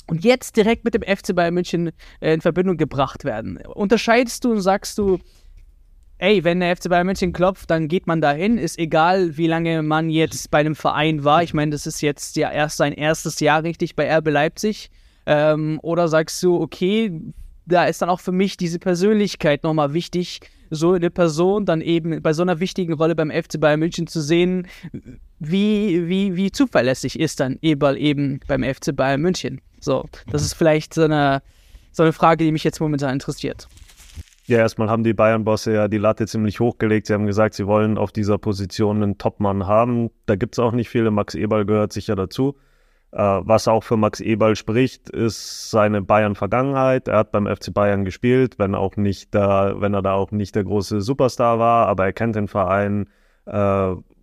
und 0.07 0.23
jetzt 0.23 0.55
direkt 0.57 0.85
mit 0.85 0.93
dem 0.93 1.01
FC 1.01 1.35
Bayern 1.35 1.53
München 1.53 1.91
äh, 2.19 2.33
in 2.33 2.41
Verbindung 2.41 2.77
gebracht 2.77 3.23
werden. 3.25 3.57
Unterscheidest 3.73 4.43
du 4.43 4.51
und 4.51 4.61
sagst 4.61 4.97
du, 4.97 5.19
ey, 6.17 6.43
wenn 6.43 6.59
der 6.59 6.75
FC 6.75 6.89
Bayern 6.89 7.07
München 7.07 7.33
klopft, 7.33 7.69
dann 7.69 7.87
geht 7.87 8.07
man 8.07 8.21
dahin, 8.21 8.57
ist 8.57 8.79
egal, 8.79 9.37
wie 9.37 9.47
lange 9.47 9.81
man 9.81 10.09
jetzt 10.09 10.51
bei 10.51 10.59
einem 10.59 10.75
Verein 10.75 11.23
war. 11.23 11.43
Ich 11.43 11.53
meine, 11.53 11.71
das 11.71 11.87
ist 11.87 12.01
jetzt 12.01 12.35
ja 12.35 12.51
erst 12.51 12.77
sein 12.77 12.93
erstes 12.93 13.39
Jahr 13.39 13.63
richtig 13.63 13.95
bei 13.95 14.15
RB 14.17 14.29
Leipzig. 14.29 14.89
Ähm, 15.25 15.79
oder 15.81 16.07
sagst 16.07 16.41
du, 16.43 16.61
okay, 16.61 17.19
da 17.65 17.85
ist 17.85 18.01
dann 18.01 18.09
auch 18.09 18.19
für 18.19 18.31
mich 18.31 18.57
diese 18.57 18.79
Persönlichkeit 18.79 19.63
nochmal 19.63 19.93
wichtig, 19.93 20.41
so 20.69 20.93
eine 20.93 21.09
Person 21.09 21.65
dann 21.65 21.81
eben 21.81 22.21
bei 22.21 22.33
so 22.33 22.41
einer 22.41 22.59
wichtigen 22.59 22.93
Rolle 22.93 23.15
beim 23.15 23.31
FC 23.31 23.59
Bayern 23.59 23.79
München 23.79 24.07
zu 24.07 24.21
sehen, 24.21 24.67
wie, 25.39 26.07
wie, 26.07 26.35
wie 26.35 26.51
zuverlässig 26.51 27.19
ist 27.19 27.39
dann 27.39 27.57
Eberl 27.61 27.97
eben 27.97 28.39
beim 28.47 28.63
FC 28.63 28.95
Bayern 28.95 29.21
München. 29.21 29.61
So, 29.85 30.05
das 30.31 30.41
ist 30.41 30.55
vielleicht 30.55 30.93
so 30.93 31.03
eine, 31.03 31.41
so 31.91 32.03
eine 32.03 32.11
Frage, 32.11 32.43
die 32.43 32.51
mich 32.51 32.63
jetzt 32.63 32.81
momentan 32.81 33.13
interessiert. 33.13 33.67
Ja, 34.47 34.57
erstmal 34.57 34.89
haben 34.89 35.03
die 35.03 35.13
Bayern-Bosse 35.13 35.73
ja 35.73 35.87
die 35.87 35.97
Latte 35.97 36.27
ziemlich 36.27 36.59
hochgelegt. 36.59 37.07
Sie 37.07 37.13
haben 37.13 37.25
gesagt, 37.25 37.53
sie 37.53 37.65
wollen 37.65 37.97
auf 37.97 38.11
dieser 38.11 38.37
Position 38.37 39.01
einen 39.01 39.17
Topmann 39.17 39.65
haben. 39.65 40.11
Da 40.25 40.35
gibt 40.35 40.55
es 40.55 40.59
auch 40.59 40.71
nicht 40.71 40.89
viele. 40.89 41.09
Max 41.09 41.35
Eberl 41.35 41.65
gehört 41.65 41.93
sicher 41.93 42.15
dazu. 42.15 42.55
Äh, 43.11 43.17
was 43.17 43.67
auch 43.67 43.83
für 43.83 43.95
Max 43.95 44.19
Eberl 44.19 44.55
spricht, 44.55 45.09
ist 45.09 45.69
seine 45.69 46.01
Bayern-Vergangenheit. 46.01 47.07
Er 47.07 47.19
hat 47.19 47.31
beim 47.31 47.47
FC 47.47 47.73
Bayern 47.73 48.05
gespielt, 48.05 48.59
wenn 48.59 48.75
auch 48.75 48.97
nicht 48.97 49.33
da, 49.33 49.79
wenn 49.79 49.93
er 49.93 50.01
da 50.01 50.13
auch 50.13 50.31
nicht 50.31 50.55
der 50.55 50.63
große 50.63 51.01
Superstar 51.01 51.57
war, 51.59 51.87
aber 51.87 52.05
er 52.05 52.13
kennt 52.13 52.35
den 52.35 52.47
Verein, 52.47 53.07
äh, 53.45 53.51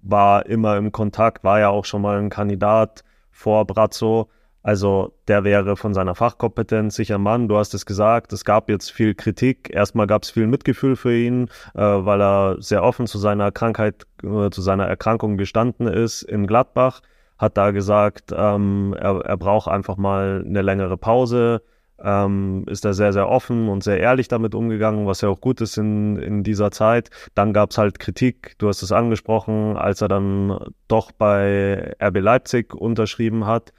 war 0.02 0.46
immer 0.46 0.76
im 0.76 0.92
Kontakt, 0.92 1.42
war 1.42 1.58
ja 1.60 1.68
auch 1.68 1.84
schon 1.84 2.02
mal 2.02 2.18
ein 2.18 2.30
Kandidat 2.30 3.02
vor 3.30 3.64
Brazzo. 3.66 4.28
Also 4.62 5.12
der 5.26 5.42
wäre 5.44 5.76
von 5.76 5.92
seiner 5.92 6.14
Fachkompetenz 6.14 6.94
sicher 6.94 7.18
Mann. 7.18 7.48
Du 7.48 7.56
hast 7.56 7.74
es 7.74 7.84
gesagt, 7.84 8.32
es 8.32 8.44
gab 8.44 8.68
jetzt 8.68 8.92
viel 8.92 9.14
Kritik. 9.14 9.70
Erstmal 9.72 10.06
gab 10.06 10.22
es 10.22 10.30
viel 10.30 10.46
Mitgefühl 10.46 10.94
für 10.94 11.14
ihn, 11.14 11.48
äh, 11.74 11.80
weil 11.80 12.22
er 12.22 12.56
sehr 12.60 12.84
offen 12.84 13.06
zu 13.06 13.18
seiner 13.18 13.50
Krankheit, 13.50 14.06
äh, 14.22 14.50
zu 14.50 14.62
seiner 14.62 14.86
Erkrankung 14.86 15.36
gestanden 15.36 15.88
ist 15.88 16.22
in 16.22 16.46
Gladbach. 16.46 17.02
Hat 17.38 17.56
da 17.56 17.72
gesagt, 17.72 18.32
ähm, 18.36 18.94
er, 18.98 19.20
er 19.24 19.36
braucht 19.36 19.68
einfach 19.68 19.96
mal 19.96 20.44
eine 20.46 20.62
längere 20.62 20.96
Pause. 20.96 21.62
Ähm, 22.04 22.64
ist 22.68 22.84
er 22.84 22.94
sehr, 22.94 23.12
sehr 23.12 23.28
offen 23.28 23.68
und 23.68 23.84
sehr 23.84 24.00
ehrlich 24.00 24.26
damit 24.28 24.54
umgegangen, 24.54 25.06
was 25.06 25.20
ja 25.20 25.28
auch 25.28 25.40
gut 25.40 25.60
ist 25.60 25.76
in, 25.76 26.16
in 26.16 26.42
dieser 26.44 26.70
Zeit. 26.70 27.10
Dann 27.34 27.52
gab 27.52 27.70
es 27.70 27.78
halt 27.78 27.98
Kritik, 28.00 28.54
du 28.58 28.68
hast 28.68 28.82
es 28.82 28.92
angesprochen, 28.92 29.76
als 29.76 30.02
er 30.02 30.08
dann 30.08 30.58
doch 30.88 31.12
bei 31.12 31.94
RB 32.00 32.18
Leipzig 32.18 32.74
unterschrieben 32.74 33.46
hat 33.46 33.72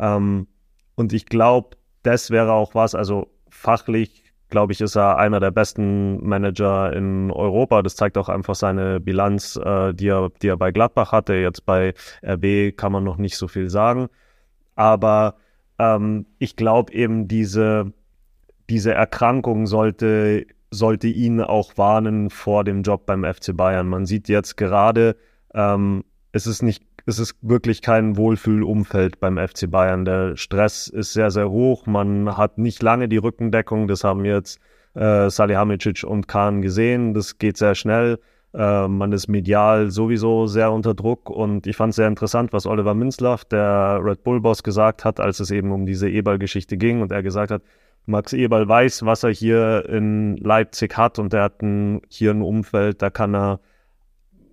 ähm, 0.00 0.48
und 0.96 1.12
ich 1.12 1.26
glaube, 1.26 1.76
das 2.02 2.30
wäre 2.30 2.52
auch 2.52 2.74
was, 2.74 2.94
also 2.94 3.28
fachlich, 3.48 4.24
glaube 4.48 4.72
ich, 4.72 4.80
ist 4.80 4.96
er 4.96 5.18
einer 5.18 5.38
der 5.38 5.50
besten 5.50 6.26
Manager 6.26 6.92
in 6.92 7.30
Europa. 7.30 7.82
Das 7.82 7.94
zeigt 7.94 8.18
auch 8.18 8.28
einfach 8.28 8.54
seine 8.54 8.98
Bilanz, 8.98 9.56
äh, 9.56 9.94
die, 9.94 10.08
er, 10.08 10.30
die 10.42 10.48
er 10.48 10.56
bei 10.56 10.72
Gladbach 10.72 11.12
hatte. 11.12 11.34
Jetzt 11.34 11.64
bei 11.66 11.94
RB 12.26 12.76
kann 12.76 12.92
man 12.92 13.04
noch 13.04 13.16
nicht 13.16 13.36
so 13.36 13.46
viel 13.46 13.70
sagen. 13.70 14.08
Aber 14.74 15.36
ähm, 15.78 16.26
ich 16.38 16.56
glaube 16.56 16.92
eben, 16.92 17.28
diese, 17.28 17.92
diese 18.68 18.92
Erkrankung 18.92 19.66
sollte, 19.66 20.46
sollte 20.70 21.08
ihn 21.08 21.40
auch 21.40 21.76
warnen 21.76 22.30
vor 22.30 22.64
dem 22.64 22.82
Job 22.82 23.06
beim 23.06 23.24
FC 23.24 23.56
Bayern. 23.56 23.88
Man 23.88 24.06
sieht 24.06 24.28
jetzt 24.28 24.56
gerade, 24.56 25.16
ähm, 25.54 26.04
es 26.32 26.46
ist 26.46 26.62
nicht 26.62 26.89
es 27.10 27.18
ist 27.18 27.34
wirklich 27.42 27.82
kein 27.82 28.16
Wohlfühlumfeld 28.16 29.20
beim 29.20 29.36
FC 29.36 29.68
Bayern. 29.70 30.04
Der 30.04 30.36
Stress 30.36 30.86
ist 30.86 31.12
sehr, 31.12 31.30
sehr 31.30 31.50
hoch. 31.50 31.86
Man 31.86 32.36
hat 32.36 32.56
nicht 32.56 32.82
lange 32.82 33.08
die 33.08 33.18
Rückendeckung. 33.18 33.88
Das 33.88 34.04
haben 34.04 34.24
jetzt 34.24 34.60
äh, 34.94 35.28
Salihamidzic 35.28 36.04
und 36.04 36.28
Kahn 36.28 36.62
gesehen. 36.62 37.12
Das 37.12 37.38
geht 37.38 37.56
sehr 37.56 37.74
schnell. 37.74 38.20
Äh, 38.54 38.86
man 38.86 39.12
ist 39.12 39.28
medial 39.28 39.90
sowieso 39.90 40.46
sehr 40.46 40.72
unter 40.72 40.94
Druck. 40.94 41.28
Und 41.28 41.66
ich 41.66 41.76
fand 41.76 41.90
es 41.90 41.96
sehr 41.96 42.08
interessant, 42.08 42.52
was 42.52 42.64
Oliver 42.64 42.94
Minzlaff, 42.94 43.44
der 43.44 44.00
Red 44.02 44.22
Bull-Boss, 44.22 44.62
gesagt 44.62 45.04
hat, 45.04 45.18
als 45.18 45.40
es 45.40 45.50
eben 45.50 45.72
um 45.72 45.86
diese 45.86 46.08
Eberl-Geschichte 46.08 46.76
ging. 46.76 47.02
Und 47.02 47.10
er 47.10 47.24
gesagt 47.24 47.50
hat, 47.50 47.62
Max 48.06 48.32
Eberl 48.32 48.68
weiß, 48.68 49.04
was 49.04 49.24
er 49.24 49.30
hier 49.30 49.84
in 49.88 50.36
Leipzig 50.36 50.96
hat. 50.96 51.18
Und 51.18 51.34
er 51.34 51.42
hat 51.42 51.60
ein, 51.60 52.02
hier 52.08 52.30
ein 52.30 52.42
Umfeld, 52.42 53.02
da 53.02 53.10
kann 53.10 53.34
er 53.34 53.60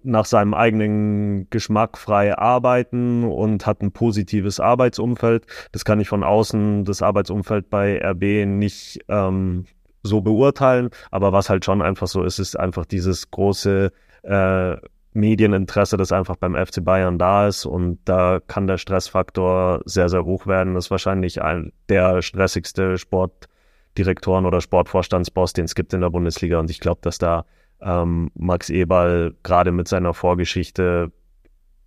nach 0.04 0.26
seinem 0.26 0.54
eigenen 0.54 1.50
Geschmack 1.50 1.98
frei 1.98 2.38
arbeiten 2.38 3.24
und 3.24 3.66
hat 3.66 3.82
ein 3.82 3.92
positives 3.92 4.60
Arbeitsumfeld. 4.60 5.46
Das 5.72 5.86
kann 5.86 6.00
ich 6.00 6.10
von 6.10 6.24
außen, 6.24 6.86
das 6.86 7.02
Arbeitsumfeld 7.02 7.70
bei 7.70 8.00
RB 8.02 8.46
nicht 8.46 9.00
ähm, 9.08 9.66
so 10.04 10.22
beurteilen. 10.22 10.90
Aber 11.12 11.34
was 11.34 11.50
halt 11.50 11.66
schon 11.66 11.82
einfach 11.82 12.08
so 12.08 12.24
ist, 12.24 12.40
ist 12.40 12.58
einfach 12.60 12.86
dieses 12.86 13.30
große 13.32 13.92
äh, 14.24 14.78
Medieninteresse, 15.14 15.98
das 15.98 16.12
einfach 16.12 16.36
beim 16.36 16.56
FC 16.56 16.84
Bayern 16.84 17.18
da 17.18 17.48
ist. 17.48 17.66
Und 17.66 18.00
da 18.06 18.40
kann 18.46 18.68
der 18.68 18.78
Stressfaktor 18.78 19.82
sehr, 19.86 20.10
sehr 20.10 20.26
hoch 20.26 20.48
werden. 20.48 20.76
Das 20.76 20.86
ist 20.86 20.92
wahrscheinlich 20.92 21.42
ein, 21.42 21.74
der 21.90 22.22
stressigste 22.22 22.98
Sportdirektoren- 22.98 24.46
oder 24.46 24.62
Sportvorstandsboss, 24.62 25.54
den 25.54 25.66
es 25.66 25.76
gibt 25.76 25.94
in 25.94 26.02
der 26.02 26.10
Bundesliga. 26.10 26.60
Und 26.60 26.70
ich 26.70 26.80
glaube, 26.80 27.00
dass 27.02 27.18
da 27.18 27.46
ähm, 27.82 28.32
Max 28.36 28.70
Eberl 28.70 29.36
gerade 29.44 29.72
mit 29.72 29.88
seiner 29.88 30.14
Vorgeschichte 30.14 31.12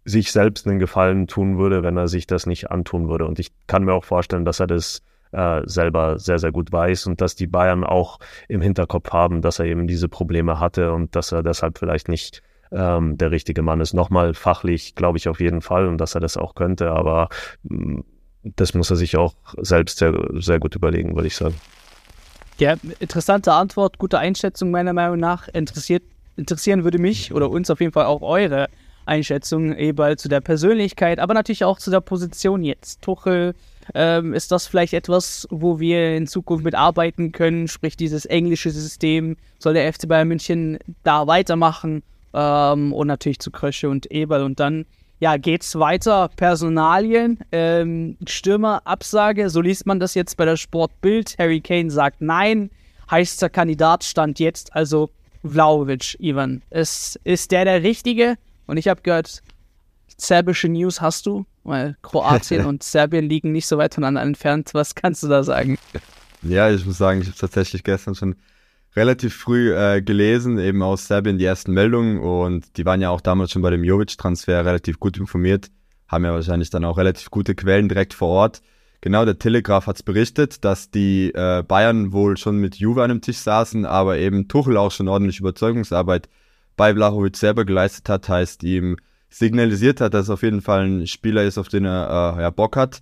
sich 0.04 0.32
selbst 0.32 0.66
einen 0.66 0.78
Gefallen 0.78 1.26
tun 1.26 1.58
würde, 1.58 1.82
wenn 1.82 1.96
er 1.96 2.08
sich 2.08 2.26
das 2.26 2.46
nicht 2.46 2.70
antun 2.70 3.08
würde. 3.08 3.26
Und 3.26 3.38
ich 3.38 3.50
kann 3.66 3.84
mir 3.84 3.92
auch 3.92 4.04
vorstellen, 4.04 4.44
dass 4.44 4.60
er 4.60 4.66
das 4.66 5.02
äh, 5.32 5.62
selber 5.64 6.18
sehr, 6.18 6.38
sehr 6.38 6.52
gut 6.52 6.72
weiß 6.72 7.06
und 7.06 7.20
dass 7.20 7.36
die 7.36 7.46
Bayern 7.46 7.84
auch 7.84 8.18
im 8.48 8.60
Hinterkopf 8.60 9.12
haben, 9.12 9.42
dass 9.42 9.58
er 9.58 9.66
eben 9.66 9.86
diese 9.86 10.08
Probleme 10.08 10.58
hatte 10.58 10.92
und 10.92 11.14
dass 11.14 11.32
er 11.32 11.42
deshalb 11.42 11.78
vielleicht 11.78 12.08
nicht 12.08 12.42
ähm, 12.72 13.16
der 13.16 13.30
richtige 13.30 13.62
Mann 13.62 13.80
ist. 13.80 13.94
Nochmal 13.94 14.34
fachlich 14.34 14.94
glaube 14.94 15.18
ich 15.18 15.28
auf 15.28 15.40
jeden 15.40 15.60
Fall 15.60 15.86
und 15.86 15.98
dass 15.98 16.14
er 16.14 16.20
das 16.20 16.36
auch 16.36 16.54
könnte, 16.54 16.90
aber 16.90 17.28
mm, 17.62 18.00
das 18.42 18.74
muss 18.74 18.90
er 18.90 18.96
sich 18.96 19.16
auch 19.16 19.34
selbst 19.58 19.98
sehr, 19.98 20.14
sehr 20.34 20.58
gut 20.58 20.74
überlegen, 20.74 21.14
würde 21.14 21.28
ich 21.28 21.36
sagen. 21.36 21.54
Ja, 22.60 22.76
interessante 22.98 23.54
Antwort, 23.54 23.96
gute 23.96 24.18
Einschätzung 24.18 24.70
meiner 24.70 24.92
Meinung 24.92 25.18
nach. 25.18 25.48
Interessiert, 25.48 26.02
interessieren 26.36 26.84
würde 26.84 26.98
mich 26.98 27.32
oder 27.32 27.48
uns 27.48 27.70
auf 27.70 27.80
jeden 27.80 27.94
Fall 27.94 28.04
auch 28.04 28.20
eure 28.20 28.68
Einschätzung 29.06 29.74
eben 29.74 30.18
zu 30.18 30.28
der 30.28 30.42
Persönlichkeit, 30.42 31.20
aber 31.20 31.32
natürlich 31.32 31.64
auch 31.64 31.78
zu 31.78 31.90
der 31.90 32.02
Position 32.02 32.62
jetzt. 32.62 33.00
Tuchel, 33.00 33.54
ähm, 33.94 34.34
ist 34.34 34.52
das 34.52 34.66
vielleicht 34.66 34.92
etwas, 34.92 35.48
wo 35.50 35.80
wir 35.80 36.14
in 36.14 36.26
Zukunft 36.26 36.62
mitarbeiten 36.62 37.32
können? 37.32 37.66
Sprich, 37.66 37.96
dieses 37.96 38.26
englische 38.26 38.70
System, 38.70 39.38
soll 39.58 39.72
der 39.72 39.90
FC 39.90 40.06
Bayern 40.06 40.28
München 40.28 40.78
da 41.02 41.26
weitermachen? 41.26 42.02
Ähm, 42.34 42.92
und 42.92 43.06
natürlich 43.06 43.38
zu 43.38 43.50
Krösche 43.50 43.88
und 43.88 44.10
Eberl 44.12 44.42
und 44.42 44.60
dann 44.60 44.84
ja, 45.20 45.36
geht's 45.36 45.78
weiter. 45.78 46.30
Personalien, 46.34 47.38
ähm, 47.52 48.16
Stürmer, 48.26 48.80
Absage, 48.86 49.50
so 49.50 49.60
liest 49.60 49.86
man 49.86 50.00
das 50.00 50.14
jetzt 50.14 50.36
bei 50.36 50.46
der 50.46 50.56
Sportbild. 50.56 51.36
Harry 51.38 51.60
Kane 51.60 51.90
sagt 51.90 52.20
nein. 52.20 52.70
Heißer 53.10 53.50
Kandidat 53.50 54.02
stand 54.02 54.38
jetzt 54.38 54.74
also 54.74 55.10
Vlaovic, 55.44 56.16
Ivan. 56.20 56.62
Ist, 56.70 57.20
ist 57.24 57.50
der 57.50 57.66
der 57.66 57.82
Richtige? 57.82 58.36
Und 58.66 58.78
ich 58.78 58.88
habe 58.88 59.02
gehört, 59.02 59.42
serbische 60.16 60.68
News 60.68 61.02
hast 61.02 61.26
du, 61.26 61.44
weil 61.64 61.96
Kroatien 62.02 62.64
und 62.66 62.82
Serbien 62.82 63.28
liegen 63.28 63.52
nicht 63.52 63.66
so 63.66 63.76
weit 63.76 63.94
voneinander 63.94 64.22
entfernt. 64.22 64.70
Was 64.72 64.94
kannst 64.94 65.22
du 65.22 65.28
da 65.28 65.42
sagen? 65.42 65.76
Ja, 66.42 66.70
ich 66.70 66.86
muss 66.86 66.96
sagen, 66.96 67.20
ich 67.20 67.26
habe 67.28 67.36
tatsächlich 67.36 67.84
gestern 67.84 68.14
schon 68.14 68.36
relativ 68.96 69.34
früh 69.34 69.74
äh, 69.74 70.02
gelesen, 70.02 70.58
eben 70.58 70.82
aus 70.82 71.06
Serbien 71.06 71.38
die 71.38 71.44
ersten 71.44 71.72
Meldungen. 71.72 72.18
Und 72.18 72.76
die 72.76 72.84
waren 72.84 73.00
ja 73.00 73.10
auch 73.10 73.20
damals 73.20 73.52
schon 73.52 73.62
bei 73.62 73.70
dem 73.70 73.84
Jovic-Transfer 73.84 74.64
relativ 74.64 74.98
gut 74.98 75.16
informiert, 75.18 75.70
haben 76.08 76.24
ja 76.24 76.32
wahrscheinlich 76.32 76.70
dann 76.70 76.84
auch 76.84 76.98
relativ 76.98 77.30
gute 77.30 77.54
Quellen 77.54 77.88
direkt 77.88 78.14
vor 78.14 78.28
Ort. 78.28 78.62
Genau, 79.00 79.24
der 79.24 79.38
Telegraph 79.38 79.86
hat 79.86 79.96
es 79.96 80.02
berichtet, 80.02 80.64
dass 80.64 80.90
die 80.90 81.32
äh, 81.32 81.62
Bayern 81.62 82.12
wohl 82.12 82.36
schon 82.36 82.58
mit 82.58 82.76
Juve 82.76 83.02
an 83.02 83.10
einem 83.10 83.22
Tisch 83.22 83.38
saßen, 83.38 83.86
aber 83.86 84.18
eben 84.18 84.46
Tuchel 84.46 84.76
auch 84.76 84.90
schon 84.90 85.08
ordentlich 85.08 85.40
Überzeugungsarbeit 85.40 86.28
bei 86.76 86.94
Vlahovic 86.94 87.36
selber 87.36 87.64
geleistet 87.64 88.08
hat, 88.10 88.28
heißt 88.28 88.62
ihm 88.62 88.96
signalisiert 89.30 90.00
hat, 90.00 90.12
dass 90.12 90.28
er 90.28 90.34
auf 90.34 90.42
jeden 90.42 90.60
Fall 90.60 90.84
ein 90.84 91.06
Spieler 91.06 91.44
ist, 91.44 91.56
auf 91.56 91.68
den 91.68 91.86
er 91.86 92.36
äh, 92.36 92.42
ja, 92.42 92.50
Bock 92.50 92.76
hat 92.76 93.00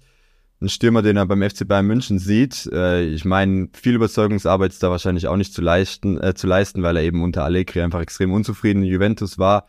ein 0.61 0.69
Stürmer, 0.69 1.03
den 1.03 1.17
er 1.17 1.27
beim 1.27 1.43
FC 1.43 1.67
Bayern 1.67 1.87
München 1.87 2.19
sieht. 2.19 2.69
Äh, 2.73 3.05
ich 3.07 3.25
meine, 3.25 3.69
viel 3.73 3.95
Überzeugungsarbeit 3.95 4.73
ist 4.73 4.83
da 4.83 4.91
wahrscheinlich 4.91 5.29
auch 5.29 5.37
nicht 5.37 5.55
zu 5.55 5.62
leisten, 5.62 6.21
äh, 6.21 6.35
zu 6.35 6.47
leisten, 6.47 6.83
weil 6.83 6.97
er 6.97 7.05
eben 7.05 7.23
unter 7.23 7.45
Allegri 7.45 7.81
einfach 7.81 8.00
extrem 8.00 8.33
unzufrieden 8.33 8.83
in 8.83 8.88
Juventus 8.88 9.38
war. 9.38 9.69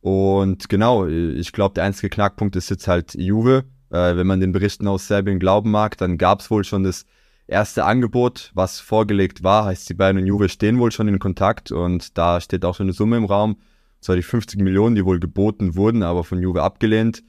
Und 0.00 0.68
genau, 0.68 1.06
ich 1.06 1.52
glaube, 1.52 1.74
der 1.74 1.84
einzige 1.84 2.10
Knackpunkt 2.10 2.56
ist 2.56 2.70
jetzt 2.70 2.88
halt 2.88 3.14
Juve. 3.14 3.64
Äh, 3.90 4.16
wenn 4.16 4.26
man 4.26 4.40
den 4.40 4.52
Berichten 4.52 4.88
aus 4.88 5.06
Serbien 5.06 5.38
glauben 5.38 5.70
mag, 5.70 5.96
dann 5.96 6.18
gab 6.18 6.40
es 6.40 6.50
wohl 6.50 6.64
schon 6.64 6.82
das 6.82 7.06
erste 7.46 7.84
Angebot, 7.84 8.50
was 8.54 8.80
vorgelegt 8.80 9.44
war. 9.44 9.66
Heißt, 9.66 9.88
die 9.88 9.94
Bayern 9.94 10.18
und 10.18 10.26
Juve 10.26 10.48
stehen 10.48 10.78
wohl 10.78 10.90
schon 10.90 11.08
in 11.08 11.18
Kontakt 11.20 11.70
und 11.70 12.18
da 12.18 12.40
steht 12.40 12.64
auch 12.64 12.74
schon 12.74 12.86
eine 12.86 12.92
Summe 12.92 13.16
im 13.16 13.24
Raum. 13.24 13.58
Zwar 14.00 14.16
die 14.16 14.22
50 14.22 14.60
Millionen, 14.60 14.94
die 14.96 15.04
wohl 15.04 15.20
geboten 15.20 15.76
wurden, 15.76 16.02
aber 16.02 16.24
von 16.24 16.40
Juve 16.40 16.62
abgelehnt. 16.62 17.22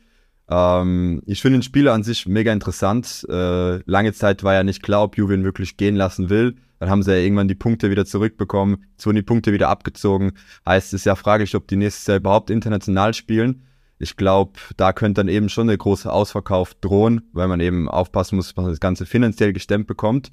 Ähm, 0.50 1.22
ich 1.26 1.42
finde 1.42 1.60
den 1.60 1.64
Spieler 1.64 1.94
an 1.94 2.04
sich 2.04 2.26
mega 2.26 2.54
interessant. 2.54 3.26
Äh, 3.30 3.78
lange 3.90 4.14
Zeit 4.14 4.44
war 4.44 4.54
ja 4.54 4.64
nicht 4.64 4.84
klar, 4.84 5.04
ob 5.04 5.18
Juve 5.18 5.34
ihn 5.34 5.44
wirklich 5.44 5.78
gehen 5.78 5.96
lassen 5.96 6.30
will. 6.30 6.56
Dann 6.80 6.90
haben 6.90 7.04
sie 7.04 7.12
ja 7.12 7.18
irgendwann 7.18 7.48
die 7.48 7.56
Punkte 7.56 7.90
wieder 7.90 8.06
zurückbekommen, 8.06 8.86
jetzt 8.92 9.06
wurden 9.06 9.16
die 9.16 9.24
Punkte 9.24 9.52
wieder 9.52 9.70
abgezogen. 9.70 10.34
Heißt 10.66 10.94
es 10.94 11.06
ja 11.06 11.16
fraglich, 11.16 11.56
ob 11.56 11.68
die 11.68 11.76
nächstes 11.76 12.06
Jahr 12.08 12.18
überhaupt 12.18 12.50
international 12.50 13.14
spielen. 13.14 13.64
Ich 14.00 14.16
glaube, 14.16 14.60
da 14.78 14.94
könnte 14.94 15.22
dann 15.22 15.28
eben 15.28 15.50
schon 15.50 15.70
eine 15.70 15.78
große 15.78 16.12
Ausverkauf 16.12 16.76
drohen, 16.76 17.22
weil 17.34 17.48
man 17.48 17.60
eben 17.60 17.90
aufpassen 17.90 18.36
muss, 18.36 18.48
dass 18.48 18.56
man 18.56 18.68
das 18.68 18.80
Ganze 18.80 19.08
finanziell 19.08 19.54
gestemmt 19.54 19.88
bekommt. 19.88 20.32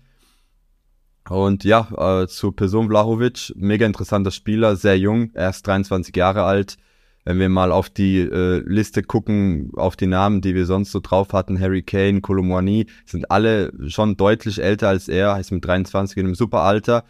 Und 1.31 1.65
ja, 1.65 1.89
äh, 1.97 2.27
zu 2.27 2.53
Person 2.53 2.89
Vlahovic, 2.89 3.55
mega 3.57 3.87
interessanter 3.87 4.31
Spieler, 4.31 4.77
sehr 4.77 4.99
jung, 4.99 5.31
erst 5.33 5.67
23 5.67 6.15
Jahre 6.15 6.43
alt, 6.43 6.77
wenn 7.25 7.39
wir 7.39 7.49
mal 7.49 7.73
auf 7.73 7.89
die 7.89 8.21
äh, 8.21 8.63
Liste 8.67 9.03
gucken, 9.03 9.71
auf 9.77 9.97
die 9.97 10.07
Namen, 10.07 10.43
die 10.43 10.55
wir 10.55 10.67
sonst 10.67 10.93
so 10.93 11.01
drauf 11.01 11.33
hatten, 11.33 11.59
Harry 11.59 11.83
Kane, 11.83 12.21
Colomwani, 12.21 12.87
sind 13.07 13.31
alle 13.31 13.73
schon 13.89 14.17
deutlich 14.17 14.63
älter 14.63 14.89
als 14.89 15.09
er, 15.09 15.39
ist 15.41 15.51
mit 15.51 15.65
23 15.65 16.19
in 16.19 16.27
einem 16.27 16.35
super 16.35 16.61
Alter. 16.61 17.05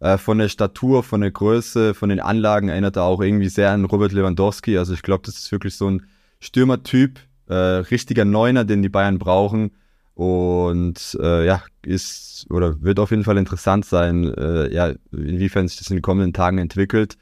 Äh, 0.00 0.16
von 0.16 0.38
der 0.38 0.48
Statur, 0.48 1.02
von 1.02 1.20
der 1.20 1.30
Größe, 1.30 1.92
von 1.92 2.08
den 2.08 2.20
Anlagen 2.20 2.70
erinnert 2.70 2.96
er 2.96 3.02
auch 3.02 3.20
irgendwie 3.20 3.48
sehr 3.48 3.72
an 3.72 3.84
Robert 3.84 4.12
Lewandowski. 4.12 4.78
Also 4.78 4.94
ich 4.94 5.02
glaube, 5.02 5.24
das 5.26 5.36
ist 5.36 5.52
wirklich 5.52 5.76
so 5.76 5.90
ein 5.90 6.06
Stürmertyp, 6.40 7.20
äh, 7.48 7.54
richtiger 7.54 8.24
Neuner, 8.24 8.64
den 8.64 8.82
die 8.82 8.88
Bayern 8.88 9.18
brauchen. 9.18 9.72
Und 10.14 11.16
äh, 11.20 11.46
ja, 11.46 11.62
ist 11.84 12.46
oder 12.50 12.80
wird 12.82 12.98
auf 12.98 13.10
jeden 13.10 13.24
Fall 13.24 13.36
interessant 13.36 13.84
sein, 13.84 14.24
äh, 14.24 14.72
ja, 14.72 14.92
inwiefern 15.12 15.68
sich 15.68 15.78
das 15.78 15.90
in 15.90 15.96
den 15.96 16.02
kommenden 16.02 16.32
Tagen 16.32 16.58
entwickelt 16.58 17.16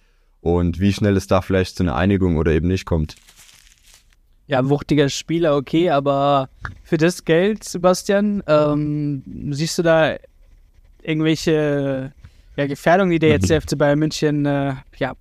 und 0.55 0.81
wie 0.81 0.93
schnell 0.93 1.17
es 1.17 1.26
da 1.26 1.41
vielleicht 1.41 1.76
zu 1.76 1.83
einer 1.83 1.97
Einigung 1.97 2.37
oder 2.37 2.53
eben 2.53 2.69
nicht 2.69 2.85
kommt. 2.85 3.17
Ja, 4.47 4.69
wuchtiger 4.69 5.09
Spieler, 5.09 5.57
okay, 5.57 5.91
aber 5.91 6.49
für 6.85 6.99
das 6.99 7.25
Geld, 7.25 7.65
Sebastian, 7.65 8.45
ähm, 8.47 9.23
siehst 9.50 9.76
du 9.79 9.83
da 9.83 10.17
irgendwelche 11.03 12.12
ja, 12.57 12.67
Gefährdungen, 12.67 13.11
die 13.11 13.19
der 13.19 13.31
jetzt 13.31 13.50
der 13.50 13.61
FC 13.62 13.76
Bayern 13.76 13.99
München, 13.99 14.47
äh, 14.47 14.75
ja, 14.99 15.15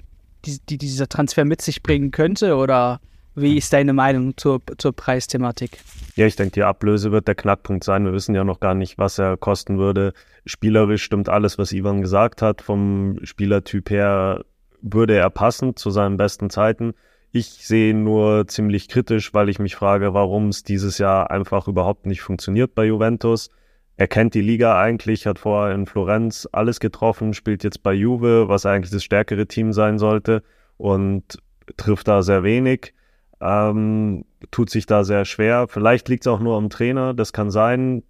die, 0.46 0.60
die, 0.70 0.78
dieser 0.78 1.10
Transfer 1.10 1.44
mit 1.44 1.62
sich 1.62 1.82
bringen 1.82 2.12
könnte? 2.12 2.56
Oder 2.56 3.00
wie 3.34 3.58
ist 3.58 3.74
deine 3.74 3.94
Meinung 3.94 4.38
zur, 4.38 4.62
zur 4.78 4.94
Preisthematik? 4.94 5.80
Ja, 6.16 6.26
ich 6.26 6.36
denke, 6.36 6.54
die 6.54 6.64
Ablöse 6.64 7.12
wird 7.12 7.28
der 7.28 7.36
Knackpunkt 7.36 7.84
sein. 7.84 8.06
Wir 8.06 8.14
wissen 8.14 8.36
ja 8.36 8.44
noch 8.44 8.60
gar 8.60 8.76
nicht, 8.76 8.98
was 8.98 9.20
er 9.20 9.38
kosten 9.38 9.78
würde. 9.78 10.14
Spielerisch 10.46 11.04
stimmt 11.04 11.30
alles, 11.30 11.58
was 11.58 11.72
Ivan 11.72 12.02
gesagt 12.02 12.42
hat. 12.42 12.62
Vom 12.62 13.20
Spielertyp 13.24 13.90
her 13.90 14.46
würde 14.82 15.16
er 15.16 15.30
passen 15.30 15.76
zu 15.76 15.90
seinen 15.90 16.18
besten 16.18 16.50
Zeiten. 16.50 16.94
Ich 17.32 17.48
sehe 17.48 17.94
nur 17.94 18.48
ziemlich 18.48 18.88
kritisch, 18.88 19.34
weil 19.34 19.50
ich 19.50 19.60
mich 19.60 19.76
frage, 19.76 20.14
warum 20.14 20.48
es 20.50 20.64
dieses 20.64 20.98
Jahr 20.98 21.32
einfach 21.32 21.68
überhaupt 21.68 22.06
nicht 22.06 22.22
funktioniert 22.22 22.76
bei 22.76 22.86
Juventus. 22.86 23.50
Er 23.98 24.08
kennt 24.08 24.34
die 24.34 24.42
Liga 24.42 24.80
eigentlich, 24.80 25.26
hat 25.26 25.40
vorher 25.40 25.74
in 25.74 25.86
Florenz 25.86 26.48
alles 26.52 26.80
getroffen, 26.80 27.34
spielt 27.34 27.64
jetzt 27.64 27.84
bei 27.84 27.94
Juve, 27.94 28.48
was 28.48 28.66
eigentlich 28.66 28.92
das 28.92 29.04
stärkere 29.04 29.48
Team 29.48 29.74
sein 29.74 30.00
sollte 30.00 30.44
und 30.78 31.40
trifft 31.78 32.08
da 32.08 32.22
sehr 32.22 32.44
wenig. 32.44 32.94
Ähm, 33.42 34.26
tut 34.52 34.70
sich 34.70 34.86
da 34.86 35.04
sehr 35.04 35.26
schwer. 35.26 35.68
Vielleicht 35.68 36.10
liegt 36.10 36.26
es 36.26 36.28
auch 36.28 36.40
nur 36.40 36.58
am 36.58 36.70
Trainer, 36.70 37.14
das 37.14 37.34
kann 37.34 37.52
sein. 37.52 38.04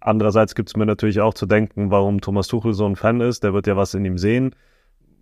Andererseits 0.00 0.54
gibt 0.54 0.70
es 0.70 0.76
mir 0.76 0.86
natürlich 0.86 1.20
auch 1.20 1.34
zu 1.34 1.46
denken, 1.46 1.90
warum 1.90 2.20
Thomas 2.20 2.48
Tuchel 2.48 2.72
so 2.72 2.86
ein 2.86 2.96
Fan 2.96 3.20
ist. 3.20 3.44
Der 3.44 3.52
wird 3.52 3.66
ja 3.66 3.76
was 3.76 3.94
in 3.94 4.04
ihm 4.04 4.16
sehen. 4.16 4.54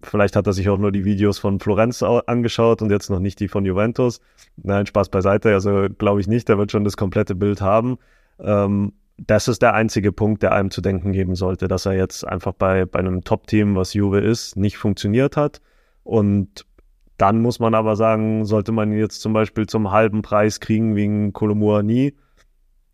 Vielleicht 0.03 0.37
hat 0.37 0.47
er 0.47 0.53
sich 0.53 0.69
auch 0.69 0.79
nur 0.79 0.93
die 0.93 1.05
Videos 1.05 1.39
von 1.39 1.59
Florenz 1.61 2.03
angeschaut 2.03 2.83
und 2.83 2.91
jetzt 2.91 3.11
noch 3.11 3.21
nicht 3.21 3.41
die 3.41 3.49
von 3.49 3.65
Juventus. 3.65 4.21
Nein, 4.57 4.87
Spaß 4.87 5.09
beiseite. 5.09 5.53
Also 5.53 5.89
glaube 5.99 6.21
ich 6.21 6.29
nicht, 6.29 6.49
der 6.49 6.59
wird 6.59 6.71
schon 6.71 6.85
das 6.85 6.97
komplette 6.97 7.35
Bild 7.35 7.61
haben. 7.61 7.99
Ähm, 8.39 8.93
das 9.17 9.49
ist 9.49 9.63
der 9.63 9.75
einzige 9.75 10.13
Punkt, 10.13 10.43
der 10.43 10.53
einem 10.53 10.71
zu 10.71 10.81
denken 10.81 11.13
geben 11.13 11.35
sollte, 11.35 11.67
dass 11.67 11.87
er 11.87 11.95
jetzt 11.95 12.27
einfach 12.27 12.53
bei, 12.53 12.85
bei 12.85 13.01
einem 13.01 13.25
Top-Team, 13.25 13.75
was 13.75 13.95
Juve 13.95 14.21
ist, 14.21 14.57
nicht 14.57 14.79
funktioniert 14.79 15.37
hat. 15.37 15.61
Und 16.05 16.65
dann 17.17 17.41
muss 17.43 17.59
man 17.59 17.75
aber 17.75 17.97
sagen, 17.97 18.45
sollte 18.45 18.71
man 18.71 18.93
ihn 18.93 18.99
jetzt 18.99 19.21
zum 19.21 19.33
Beispiel 19.33 19.67
zum 19.67 19.91
halben 19.91 20.23
Preis 20.23 20.61
kriegen 20.61 20.95
wegen 20.95 21.33
Kolomouani, 21.33 22.15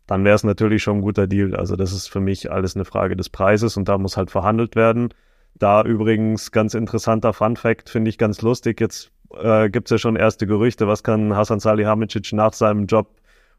dann 0.07 0.23
wäre 0.23 0.35
es 0.35 0.43
natürlich 0.43 0.83
schon 0.83 0.97
ein 0.97 1.01
guter 1.01 1.27
Deal. 1.27 1.55
Also 1.55 1.75
das 1.75 1.93
ist 1.93 2.07
für 2.07 2.19
mich 2.19 2.51
alles 2.51 2.75
eine 2.75 2.85
Frage 2.85 3.15
des 3.15 3.29
Preises 3.29 3.77
und 3.77 3.87
da 3.87 3.97
muss 3.97 4.17
halt 4.17 4.31
verhandelt 4.31 4.75
werden. 4.75 5.09
Da 5.57 5.83
übrigens 5.83 6.51
ganz 6.51 6.73
interessanter 6.73 7.33
Fun 7.33 7.55
Fact, 7.55 7.89
finde 7.89 8.09
ich 8.09 8.17
ganz 8.17 8.41
lustig. 8.41 8.81
Jetzt 8.81 9.11
äh, 9.33 9.69
gibt 9.69 9.87
es 9.87 9.91
ja 9.91 9.97
schon 9.97 10.15
erste 10.15 10.47
Gerüchte, 10.47 10.87
was 10.87 11.03
kann 11.03 11.35
Hasan 11.35 11.59
Salihamidzic 11.59 12.33
nach 12.33 12.53
seinem 12.53 12.87
Job 12.87 13.07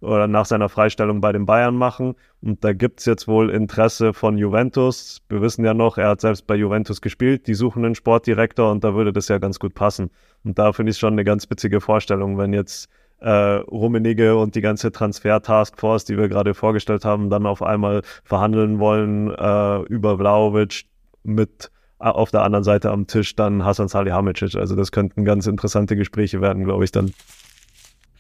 oder 0.01 0.29
nach 0.29 0.45
seiner 0.45 0.69
Freistellung 0.69 1.23
bei 1.23 1.33
den 1.33 1.47
Bayern 1.47 1.75
machen. 1.75 2.15
Und 2.43 2.63
da 2.65 2.75
gibt 2.75 3.01
es 3.01 3.07
jetzt 3.07 3.29
wohl 3.29 3.51
Interesse 3.51 4.13
von 4.13 4.37
Juventus. 4.37 5.23
Wir 5.29 5.41
wissen 5.41 5.65
ja 5.65 5.73
noch, 5.73 5.97
er 5.97 6.11
hat 6.11 6.21
selbst 6.21 6.47
bei 6.47 6.55
Juventus 6.55 7.01
gespielt. 7.01 7.47
Die 7.47 7.55
suchen 7.55 7.85
einen 7.85 7.95
Sportdirektor 7.95 8.71
und 8.71 8.85
da 8.85 8.95
würde 8.95 9.13
das 9.13 9.29
ja 9.29 9.39
ganz 9.39 9.59
gut 9.59 9.75
passen. 9.75 10.11
Und 10.45 10.59
da 10.59 10.73
finde 10.73 10.91
ich 10.91 10.99
schon 10.99 11.15
eine 11.15 11.25
ganz 11.25 11.49
witzige 11.51 11.81
Vorstellung, 11.81 12.37
wenn 12.37 12.53
jetzt 12.53 12.91
äh, 13.21 13.31
Rummenigge 13.31 14.37
und 14.37 14.55
die 14.55 14.61
ganze 14.61 14.93
Transfer-Taskforce, 14.93 16.05
die 16.05 16.19
wir 16.19 16.29
gerade 16.29 16.53
vorgestellt 16.53 17.07
haben, 17.07 17.31
dann 17.31 17.47
auf 17.47 17.63
einmal 17.63 18.03
verhandeln 18.25 18.79
wollen 18.79 19.31
äh, 19.31 19.81
über 19.85 20.19
Vlaovic 20.19 20.85
mit 21.23 21.71
auf 21.99 22.31
der 22.31 22.43
anderen 22.43 22.65
Seite 22.65 22.91
am 22.91 23.07
Tisch 23.07 23.35
dann 23.37 23.65
Hasan 23.65 23.89
Salihamidzic. 23.89 24.57
Also 24.57 24.77
das 24.77 24.93
könnten 24.93 25.25
ganz 25.25 25.47
interessante 25.47 25.97
Gespräche 25.97 26.41
werden, 26.41 26.65
glaube 26.65 26.85
ich 26.85 26.93
dann. 26.93 27.13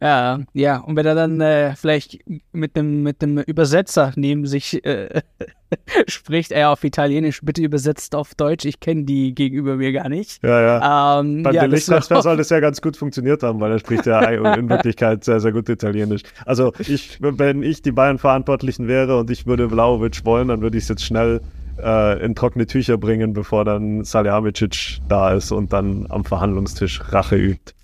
Ja, 0.05 0.41
ja, 0.53 0.79
und 0.81 0.97
wenn 0.97 1.07
er 1.07 1.15
dann 1.15 1.41
äh, 1.41 1.75
vielleicht 1.77 2.19
mit 2.53 2.77
einem 2.77 3.03
mit 3.03 3.23
einem 3.23 3.39
Übersetzer 3.39 4.13
neben 4.17 4.45
sich 4.45 4.85
äh, 4.85 5.23
spricht, 6.07 6.53
er 6.53 6.71
auf 6.71 6.85
Italienisch, 6.85 7.41
bitte 7.43 7.63
übersetzt 7.63 8.15
auf 8.15 8.35
Deutsch, 8.35 8.67
ich 8.67 8.81
kenne 8.81 9.05
die 9.05 9.35
gegenüber 9.35 9.77
mir 9.77 9.93
gar 9.93 10.11
nicht. 10.11 10.43
Ja, 10.43 10.61
ja. 10.61 11.21
Ähm, 11.21 11.43
Beim 11.43 11.55
ja, 11.55 11.63
Delicht-Transfer 11.63 12.21
soll 12.21 12.37
das 12.37 12.51
ja 12.51 12.61
ganz 12.61 12.83
gut 12.83 12.99
funktioniert 12.99 13.43
haben, 13.43 13.61
weil 13.61 13.73
er 13.73 13.79
spricht 13.79 14.05
ja 14.05 14.21
in 14.29 14.69
Wirklichkeit 14.69 15.25
sehr, 15.25 15.41
sehr 15.41 15.53
gut 15.53 15.71
Italienisch. 15.71 16.23
Also 16.45 16.75
ich, 16.81 17.19
wenn 17.21 17.63
ich 17.63 17.81
die 17.81 17.93
Bayern-Verantwortlichen 17.93 18.89
wäre 18.89 19.19
und 19.19 19.31
ich 19.31 19.47
würde 19.47 19.71
Vlaovic 19.71 20.23
wollen, 20.27 20.49
dann 20.49 20.61
würde 20.61 20.77
ich 20.77 20.83
es 20.83 20.89
jetzt 20.91 21.05
schnell 21.05 21.41
äh, 21.83 22.25
in 22.25 22.35
trockene 22.35 22.67
Tücher 22.67 22.99
bringen, 22.99 23.33
bevor 23.33 23.65
dann 23.65 24.05
Salihamidzic 24.05 25.01
da 25.09 25.33
ist 25.33 25.53
und 25.53 25.73
dann 25.73 26.07
am 26.11 26.25
Verhandlungstisch 26.25 27.01
Rache 27.13 27.37
übt. 27.37 27.75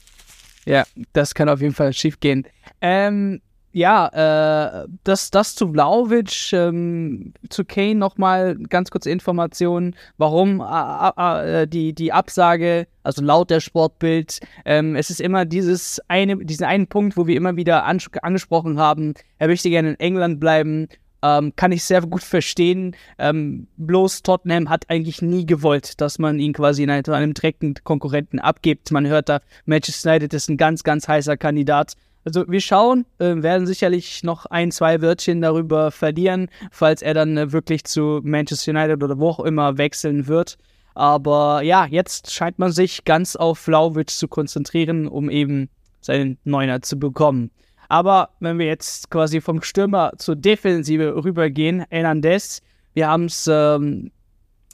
Ja, 0.67 0.85
das 1.13 1.35
kann 1.35 1.49
auf 1.49 1.61
jeden 1.61 1.75
Fall 1.75 1.93
schief 1.93 2.21
gehen. 2.21 2.47
Ähm, 2.81 3.41
ja, 3.73 4.83
äh, 4.83 4.89
das, 5.05 5.31
das 5.31 5.55
zu 5.55 5.73
Vlaovic, 5.73 6.53
ähm, 6.53 7.33
zu 7.51 7.65
Kane 7.65 7.95
nochmal 7.95 8.57
ganz 8.57 8.91
kurze 8.91 9.11
Informationen, 9.11 9.95
warum 10.19 10.61
äh, 10.61 11.63
äh, 11.63 11.67
die, 11.69 11.93
die 11.93 12.13
Absage, 12.13 12.89
also 13.05 13.23
laut 13.23 13.51
der 13.51 13.61
Sportbild, 13.61 14.41
ähm, 14.65 14.97
es 14.97 15.11
ist 15.11 15.21
immer 15.21 15.45
dieses 15.45 16.01
eine, 16.09 16.37
diesen 16.39 16.65
einen 16.65 16.89
Punkt, 16.89 17.17
wo 17.17 17.29
wir 17.29 17.37
immer 17.37 17.57
wieder 17.57 17.85
angesprochen 17.85 18.81
haben, 18.81 19.15
er 19.39 19.47
möchte 19.47 19.71
gerne 19.71 19.91
in 19.91 20.01
England 20.01 20.41
bleiben 20.41 20.89
ähm, 21.23 21.53
kann 21.57 21.73
ich 21.73 21.85
sehr 21.85 22.03
gut 22.03 22.23
verstehen. 22.23 22.97
Ähm, 23.19 23.67
bloß 23.77 24.23
Tottenham 24.23 24.69
hat 24.69 24.89
eigentlich 24.89 25.23
nie 25.23 25.47
gewollt, 25.47 26.01
dass 26.01 26.19
man 26.19 26.39
ihn 26.39 26.53
quasi 26.53 26.83
in 26.83 26.91
einem 26.91 27.35
direkten 27.35 27.75
Konkurrenten 27.85 28.39
abgibt. 28.39 28.91
Man 28.91 29.07
hört 29.07 29.29
da, 29.29 29.41
Manchester 29.67 30.11
United 30.11 30.35
ist 30.35 30.49
ein 30.49 30.57
ganz, 30.57 30.83
ganz 30.83 31.09
heißer 31.09 31.37
Kandidat. 31.37 31.95
Also 32.25 32.47
wir 32.49 32.61
schauen, 32.61 33.07
äh, 33.19 33.37
werden 33.37 33.67
sicherlich 33.67 34.23
noch 34.23 34.47
ein, 34.47 34.71
zwei 34.71 35.01
Wörtchen 35.01 35.41
darüber 35.41 35.91
verlieren, 35.91 36.49
falls 36.71 37.01
er 37.01 37.15
dann 37.15 37.37
äh, 37.37 37.53
wirklich 37.53 37.85
zu 37.85 38.21
Manchester 38.23 38.73
United 38.73 39.03
oder 39.03 39.19
wo 39.19 39.29
auch 39.29 39.41
immer 39.41 39.79
wechseln 39.79 40.27
wird. 40.27 40.59
Aber 40.95 41.63
ja, 41.63 41.87
jetzt 41.87 42.31
scheint 42.31 42.59
man 42.59 42.73
sich 42.73 43.05
ganz 43.05 43.37
auf 43.37 43.59
Flauwitz 43.59 44.19
zu 44.19 44.29
konzentrieren, 44.29 45.09
um 45.09 45.31
eben 45.31 45.71
seinen 46.01 46.39
Neuner 46.45 46.83
zu 46.83 46.99
bekommen. 46.99 47.51
Aber 47.91 48.31
wenn 48.39 48.61
wir 48.61 48.67
jetzt 48.67 49.11
quasi 49.11 49.41
vom 49.41 49.63
Stürmer 49.63 50.13
zur 50.17 50.37
Defensive 50.37 51.25
rübergehen, 51.25 51.85
Hernandez, 51.91 52.63
wir 52.95 53.09
haben 53.09 53.25
es 53.25 53.49
ähm, 53.51 54.13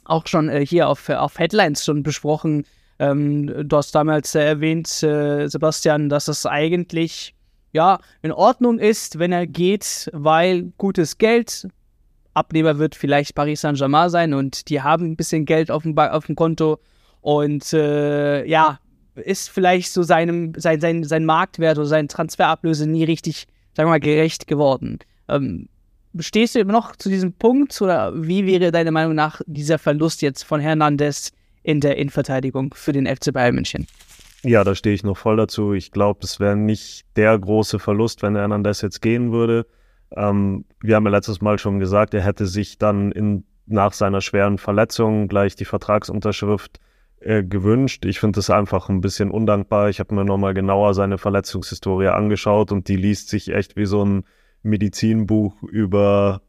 auch 0.05 0.27
schon 0.27 0.49
äh, 0.49 0.63
hier 0.63 0.87
auf, 0.87 1.09
auf 1.09 1.39
Headlines 1.39 1.83
schon 1.83 2.03
besprochen. 2.03 2.63
Ähm, 2.99 3.67
du 3.67 3.75
hast 3.75 3.95
damals 3.95 4.35
äh, 4.35 4.45
erwähnt, 4.45 5.01
äh, 5.01 5.47
Sebastian, 5.47 6.09
dass 6.09 6.27
es 6.27 6.45
eigentlich 6.45 7.33
ja 7.73 7.97
in 8.21 8.31
Ordnung 8.31 8.77
ist, 8.77 9.17
wenn 9.17 9.31
er 9.31 9.47
geht, 9.47 10.11
weil 10.13 10.71
gutes 10.77 11.17
Geld. 11.17 11.67
Abnehmer 12.35 12.77
wird 12.77 12.93
vielleicht 12.93 13.33
Paris 13.33 13.61
Saint-Germain 13.61 14.11
sein 14.11 14.35
und 14.35 14.69
die 14.69 14.83
haben 14.83 15.05
ein 15.05 15.15
bisschen 15.15 15.45
Geld 15.45 15.71
auf 15.71 15.81
dem, 15.81 15.97
auf 15.97 16.27
dem 16.27 16.35
Konto. 16.35 16.77
Und 17.21 17.73
äh, 17.73 18.45
ja, 18.45 18.77
ist 19.23 19.49
vielleicht 19.49 19.91
so 19.91 20.03
seinem, 20.03 20.53
sein, 20.57 20.79
sein, 20.79 21.03
sein 21.03 21.25
Marktwert 21.25 21.77
oder 21.77 21.87
sein 21.87 22.07
Transferablöse 22.07 22.87
nie 22.87 23.03
richtig, 23.03 23.47
sagen 23.73 23.87
wir 23.87 23.93
mal, 23.93 23.99
gerecht 23.99 24.47
geworden. 24.47 24.99
Ähm, 25.27 25.69
stehst 26.19 26.55
du 26.55 26.59
immer 26.59 26.73
noch 26.73 26.95
zu 26.95 27.09
diesem 27.09 27.33
Punkt 27.33 27.79
oder 27.81 28.11
wie 28.15 28.45
wäre 28.45 28.71
deiner 28.71 28.91
Meinung 28.91 29.15
nach 29.15 29.41
dieser 29.45 29.77
Verlust 29.77 30.21
jetzt 30.21 30.43
von 30.43 30.59
Hernandez 30.59 31.31
in 31.63 31.81
der 31.81 31.97
Innenverteidigung 31.97 32.73
für 32.73 32.93
den 32.93 33.05
FC 33.05 33.33
Bayern 33.33 33.55
München? 33.55 33.87
Ja, 34.43 34.63
da 34.63 34.75
stehe 34.75 34.95
ich 34.95 35.03
noch 35.03 35.17
voll 35.17 35.37
dazu. 35.37 35.73
Ich 35.73 35.91
glaube, 35.91 36.19
es 36.23 36.39
wäre 36.39 36.55
nicht 36.55 37.05
der 37.15 37.37
große 37.37 37.79
Verlust, 37.79 38.21
wenn 38.21 38.35
Hernandez 38.35 38.81
jetzt 38.81 39.01
gehen 39.01 39.31
würde. 39.31 39.65
Ähm, 40.15 40.65
wir 40.81 40.95
haben 40.95 41.05
ja 41.05 41.11
letztes 41.11 41.41
Mal 41.41 41.59
schon 41.59 41.79
gesagt, 41.79 42.13
er 42.13 42.21
hätte 42.21 42.45
sich 42.45 42.77
dann 42.77 43.11
in, 43.11 43.43
nach 43.65 43.93
seiner 43.93 44.21
schweren 44.21 44.57
Verletzung 44.57 45.27
gleich 45.27 45.55
die 45.55 45.65
Vertragsunterschrift 45.65 46.79
äh, 47.19 47.43
gewünscht. 47.43 48.05
Ich 48.05 48.19
finde 48.19 48.37
das 48.37 48.49
einfach 48.49 48.89
ein 48.89 49.01
bisschen 49.01 49.31
undankbar. 49.31 49.89
Ich 49.89 49.99
habe 49.99 50.13
mir 50.13 50.25
nochmal 50.25 50.53
genauer 50.53 50.93
seine 50.93 51.17
Verletzungshistorie 51.17 52.07
angeschaut 52.07 52.71
und 52.71 52.87
die 52.87 52.95
liest 52.95 53.29
sich 53.29 53.49
echt 53.49 53.75
wie 53.75 53.85
so 53.85 54.03
ein 54.05 54.23
Medizinbuch 54.63 55.63
über 55.63 56.41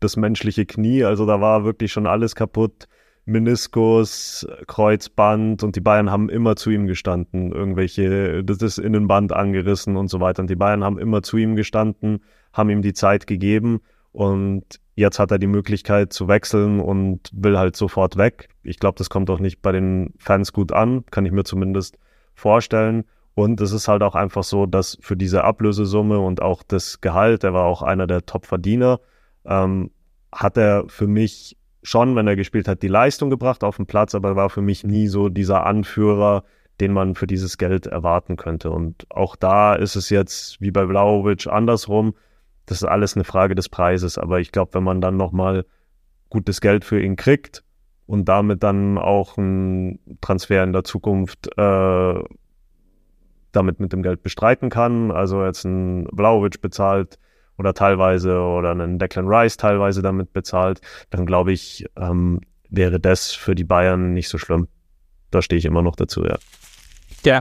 das 0.00 0.16
menschliche 0.16 0.66
Knie. 0.66 1.04
Also 1.04 1.26
da 1.26 1.40
war 1.40 1.64
wirklich 1.64 1.92
schon 1.92 2.06
alles 2.06 2.34
kaputt. 2.34 2.88
Meniskus, 3.26 4.46
Kreuzband 4.66 5.62
und 5.62 5.76
die 5.76 5.80
Bayern 5.80 6.10
haben 6.10 6.28
immer 6.28 6.56
zu 6.56 6.70
ihm 6.70 6.86
gestanden. 6.86 7.52
Irgendwelche, 7.52 8.44
das 8.44 8.58
ist 8.58 8.78
Innenband 8.78 9.32
angerissen 9.32 9.96
und 9.96 10.08
so 10.08 10.20
weiter. 10.20 10.42
Und 10.42 10.50
die 10.50 10.56
Bayern 10.56 10.84
haben 10.84 10.98
immer 10.98 11.22
zu 11.22 11.38
ihm 11.38 11.56
gestanden, 11.56 12.22
haben 12.52 12.68
ihm 12.68 12.82
die 12.82 12.92
Zeit 12.92 13.26
gegeben 13.26 13.80
und 14.12 14.78
Jetzt 14.94 15.18
hat 15.18 15.30
er 15.30 15.38
die 15.38 15.48
Möglichkeit 15.48 16.12
zu 16.12 16.28
wechseln 16.28 16.80
und 16.80 17.30
will 17.32 17.58
halt 17.58 17.76
sofort 17.76 18.16
weg. 18.16 18.48
Ich 18.62 18.78
glaube, 18.78 18.96
das 18.96 19.10
kommt 19.10 19.28
auch 19.30 19.40
nicht 19.40 19.60
bei 19.60 19.72
den 19.72 20.14
Fans 20.18 20.52
gut 20.52 20.72
an, 20.72 21.04
kann 21.10 21.26
ich 21.26 21.32
mir 21.32 21.44
zumindest 21.44 21.98
vorstellen. 22.34 23.04
Und 23.34 23.60
es 23.60 23.72
ist 23.72 23.88
halt 23.88 24.02
auch 24.02 24.14
einfach 24.14 24.44
so, 24.44 24.66
dass 24.66 24.96
für 25.00 25.16
diese 25.16 25.42
Ablösesumme 25.42 26.20
und 26.20 26.40
auch 26.40 26.62
das 26.62 27.00
Gehalt, 27.00 27.42
er 27.42 27.52
war 27.52 27.64
auch 27.64 27.82
einer 27.82 28.06
der 28.06 28.24
Top-Verdiener, 28.24 29.00
ähm, 29.44 29.90
hat 30.30 30.56
er 30.56 30.84
für 30.88 31.08
mich 31.08 31.56
schon, 31.82 32.14
wenn 32.14 32.28
er 32.28 32.36
gespielt 32.36 32.68
hat, 32.68 32.82
die 32.82 32.88
Leistung 32.88 33.30
gebracht 33.30 33.64
auf 33.64 33.76
dem 33.76 33.86
Platz, 33.86 34.14
aber 34.14 34.36
war 34.36 34.50
für 34.50 34.62
mich 34.62 34.84
nie 34.84 35.08
so 35.08 35.28
dieser 35.28 35.66
Anführer, 35.66 36.44
den 36.80 36.92
man 36.92 37.14
für 37.14 37.26
dieses 37.26 37.58
Geld 37.58 37.86
erwarten 37.86 38.36
könnte. 38.36 38.70
Und 38.70 39.06
auch 39.10 39.36
da 39.36 39.74
ist 39.74 39.96
es 39.96 40.10
jetzt 40.10 40.60
wie 40.60 40.70
bei 40.70 40.86
Vlaovic 40.86 41.46
andersrum. 41.46 42.14
Das 42.66 42.78
ist 42.78 42.84
alles 42.84 43.14
eine 43.16 43.24
Frage 43.24 43.54
des 43.54 43.68
Preises. 43.68 44.18
Aber 44.18 44.40
ich 44.40 44.52
glaube, 44.52 44.74
wenn 44.74 44.84
man 44.84 45.00
dann 45.00 45.16
nochmal 45.16 45.66
gutes 46.30 46.60
Geld 46.60 46.84
für 46.84 47.00
ihn 47.00 47.16
kriegt 47.16 47.62
und 48.06 48.28
damit 48.28 48.62
dann 48.62 48.98
auch 48.98 49.38
einen 49.38 49.98
Transfer 50.20 50.62
in 50.62 50.72
der 50.72 50.84
Zukunft 50.84 51.48
äh, 51.56 52.24
damit 53.52 53.80
mit 53.80 53.92
dem 53.92 54.02
Geld 54.02 54.22
bestreiten 54.22 54.68
kann, 54.68 55.10
also 55.10 55.44
jetzt 55.44 55.64
ein 55.64 56.08
Vlaovic 56.14 56.60
bezahlt 56.60 57.18
oder 57.56 57.72
teilweise 57.72 58.40
oder 58.40 58.72
einen 58.72 58.98
Declan 58.98 59.28
Rice 59.28 59.56
teilweise 59.56 60.02
damit 60.02 60.32
bezahlt, 60.32 60.80
dann 61.10 61.24
glaube 61.24 61.52
ich, 61.52 61.86
ähm, 61.96 62.40
wäre 62.68 62.98
das 62.98 63.30
für 63.30 63.54
die 63.54 63.64
Bayern 63.64 64.12
nicht 64.12 64.28
so 64.28 64.38
schlimm. 64.38 64.68
Da 65.30 65.42
stehe 65.42 65.58
ich 65.58 65.64
immer 65.64 65.82
noch 65.82 65.96
dazu, 65.96 66.24
ja. 66.24 66.36
Ja. 67.24 67.40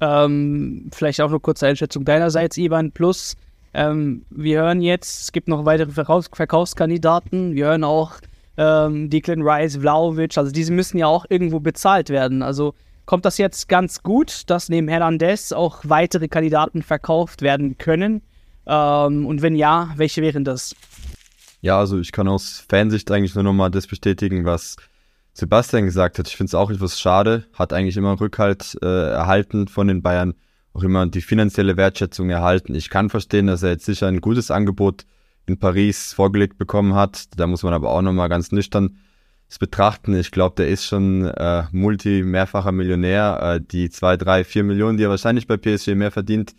Ähm, 0.00 0.90
vielleicht 0.92 1.20
auch 1.20 1.30
eine 1.30 1.40
kurze 1.40 1.66
Einschätzung 1.66 2.04
deinerseits, 2.04 2.58
Ivan. 2.58 2.92
Plus, 2.92 3.36
ähm, 3.76 4.24
wir 4.30 4.62
hören 4.62 4.80
jetzt, 4.80 5.22
es 5.22 5.32
gibt 5.32 5.48
noch 5.48 5.66
weitere 5.66 5.90
Verkaufs 5.90 6.30
Verkaufskandidaten. 6.32 7.54
Wir 7.54 7.66
hören 7.66 7.84
auch 7.84 8.12
ähm, 8.56 9.10
Declan 9.10 9.42
Rice, 9.42 9.76
Vlaovic. 9.76 10.38
Also 10.38 10.50
diese 10.50 10.72
müssen 10.72 10.96
ja 10.96 11.06
auch 11.06 11.26
irgendwo 11.28 11.60
bezahlt 11.60 12.08
werden. 12.08 12.42
Also 12.42 12.74
kommt 13.04 13.26
das 13.26 13.36
jetzt 13.36 13.68
ganz 13.68 14.02
gut, 14.02 14.44
dass 14.46 14.70
neben 14.70 14.88
Hernandez 14.88 15.52
auch 15.52 15.80
weitere 15.84 16.26
Kandidaten 16.26 16.82
verkauft 16.82 17.42
werden 17.42 17.76
können? 17.76 18.22
Ähm, 18.66 19.26
und 19.26 19.42
wenn 19.42 19.54
ja, 19.54 19.90
welche 19.96 20.22
wären 20.22 20.44
das? 20.44 20.74
Ja, 21.60 21.78
also 21.78 21.98
ich 21.98 22.12
kann 22.12 22.28
aus 22.28 22.64
Fansicht 22.68 23.10
eigentlich 23.10 23.34
nur 23.34 23.44
nochmal 23.44 23.70
das 23.70 23.86
bestätigen, 23.86 24.46
was 24.46 24.76
Sebastian 25.34 25.84
gesagt 25.84 26.18
hat, 26.18 26.28
ich 26.28 26.36
finde 26.36 26.48
es 26.48 26.54
auch 26.54 26.70
etwas 26.70 26.98
schade, 26.98 27.44
hat 27.52 27.74
eigentlich 27.74 27.98
immer 27.98 28.18
Rückhalt 28.18 28.78
äh, 28.82 29.10
erhalten 29.10 29.68
von 29.68 29.86
den 29.86 30.02
Bayern, 30.02 30.34
auch 30.76 30.82
immer 30.82 31.06
die 31.06 31.22
finanzielle 31.22 31.76
Wertschätzung 31.76 32.28
erhalten. 32.28 32.74
Ich 32.74 32.90
kann 32.90 33.08
verstehen, 33.08 33.46
dass 33.46 33.62
er 33.62 33.70
jetzt 33.70 33.86
sicher 33.86 34.08
ein 34.08 34.20
gutes 34.20 34.50
Angebot 34.50 35.06
in 35.46 35.58
Paris 35.58 36.12
vorgelegt 36.12 36.58
bekommen 36.58 36.94
hat. 36.94 37.24
Da 37.36 37.46
muss 37.46 37.62
man 37.62 37.72
aber 37.72 37.90
auch 37.90 38.02
nochmal 38.02 38.28
ganz 38.28 38.52
nüchtern 38.52 38.98
es 39.48 39.58
betrachten. 39.58 40.14
Ich 40.18 40.32
glaube, 40.32 40.56
der 40.56 40.68
ist 40.68 40.84
schon 40.84 41.24
äh, 41.24 41.64
multi-mehrfacher 41.70 42.72
Millionär. 42.72 43.56
Äh, 43.56 43.60
die 43.64 43.88
zwei, 43.90 44.16
drei, 44.16 44.44
vier 44.44 44.64
Millionen, 44.64 44.98
die 44.98 45.04
er 45.04 45.10
wahrscheinlich 45.10 45.46
bei 45.46 45.56
PSG 45.56 45.94
mehr 45.94 46.10
verdient, 46.10 46.54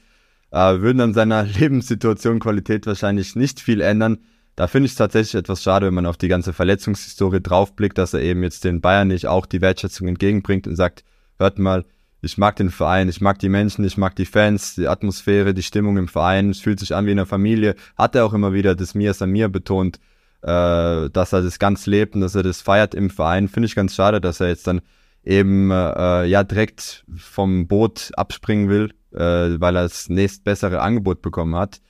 äh, 0.51 0.79
würden 0.79 1.01
an 1.01 1.13
seiner 1.13 1.43
Lebenssituation 1.59 2.39
Qualität 2.39 2.87
wahrscheinlich 2.87 3.35
nicht 3.35 3.59
viel 3.59 3.81
ändern. 3.81 4.19
Da 4.55 4.67
finde 4.67 4.85
ich 4.87 4.93
es 4.93 4.97
tatsächlich 4.97 5.35
etwas 5.35 5.61
schade, 5.61 5.85
wenn 5.85 5.93
man 5.93 6.07
auf 6.07 6.17
die 6.17 6.29
ganze 6.29 6.53
Verletzungshistorie 6.53 7.41
draufblickt, 7.41 7.97
dass 7.97 8.15
er 8.15 8.21
eben 8.21 8.41
jetzt 8.41 8.63
den 8.63 8.81
Bayern 8.81 9.09
nicht 9.09 9.27
auch 9.27 9.45
die 9.45 9.61
Wertschätzung 9.61 10.07
entgegenbringt 10.07 10.65
und 10.65 10.75
sagt, 10.75 11.03
hört 11.37 11.59
mal, 11.59 11.85
ich 12.21 12.37
mag 12.37 12.55
den 12.55 12.71
Verein, 12.71 13.09
ich 13.09 13.21
mag 13.21 13.39
die 13.39 13.49
Menschen, 13.49 13.85
ich 13.85 13.97
mag 13.97 14.15
die 14.15 14.25
Fans, 14.25 14.75
die 14.75 14.87
Atmosphäre, 14.87 15.53
die 15.53 15.63
Stimmung 15.63 15.97
im 15.97 16.07
Verein, 16.07 16.49
es 16.49 16.59
fühlt 16.59 16.79
sich 16.79 16.95
an 16.95 17.05
wie 17.05 17.11
in 17.11 17.19
einer 17.19 17.25
Familie. 17.25 17.75
Hat 17.97 18.15
er 18.15 18.25
auch 18.25 18.33
immer 18.33 18.53
wieder 18.53 18.75
das 18.75 18.95
Mir 18.95 19.11
ist 19.11 19.21
an 19.21 19.29
mir 19.29 19.49
betont, 19.49 19.99
äh, 20.41 21.09
dass 21.09 21.33
er 21.33 21.41
das 21.41 21.59
ganz 21.59 21.85
lebt 21.85 22.15
und 22.15 22.21
dass 22.21 22.35
er 22.35 22.43
das 22.43 22.61
feiert 22.61 22.95
im 22.95 23.09
Verein. 23.09 23.47
Finde 23.47 23.67
ich 23.67 23.75
ganz 23.75 23.95
schade, 23.95 24.19
dass 24.19 24.39
er 24.39 24.47
jetzt 24.47 24.67
dann 24.67 24.81
eben 25.23 25.71
äh, 25.71 26.25
ja 26.25 26.43
direkt 26.43 27.05
vom 27.15 27.67
Boot 27.67 28.11
abspringen 28.15 28.69
will, 28.69 28.93
äh, 29.13 29.59
weil 29.59 29.75
er 29.75 29.83
das 29.83 30.09
nächstbessere 30.09 30.81
Angebot 30.81 31.21
bekommen 31.21 31.55
hat. 31.55 31.81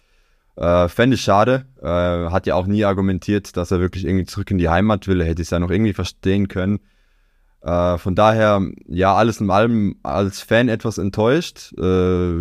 Äh, 0.56 0.90
Fände 0.90 1.16
ich 1.16 1.22
schade. 1.22 1.66
Äh, 1.82 2.32
hat 2.32 2.48
ja 2.48 2.56
auch 2.56 2.66
nie 2.66 2.84
argumentiert, 2.84 3.56
dass 3.56 3.72
er 3.72 3.80
wirklich 3.80 4.06
irgendwie 4.06 4.26
zurück 4.26 4.50
in 4.52 4.58
die 4.58 4.70
Heimat 4.70 5.08
will. 5.08 5.24
Hätte 5.24 5.42
ich 5.42 5.48
es 5.48 5.52
ja 5.52 5.60
noch 5.60 5.70
irgendwie 5.70 5.94
verstehen 5.94 6.48
können. 6.48 6.80
Äh, 7.67 7.97
von 7.97 8.15
daher, 8.15 8.62
ja, 8.88 9.13
alles 9.13 9.41
in 9.41 9.49
allem 9.51 9.97
als 10.01 10.41
Fan 10.41 10.69
etwas 10.69 10.97
enttäuscht. 10.97 11.73
Äh, 11.77 11.82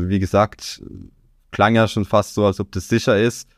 wie 0.09 0.21
gesagt, 0.21 0.81
klang 1.51 1.75
ja 1.75 1.89
schon 1.89 2.05
fast 2.05 2.35
so, 2.35 2.47
als 2.47 2.61
ob 2.61 2.71
das 2.71 2.89
sicher 2.89 3.19
ist. 3.19 3.49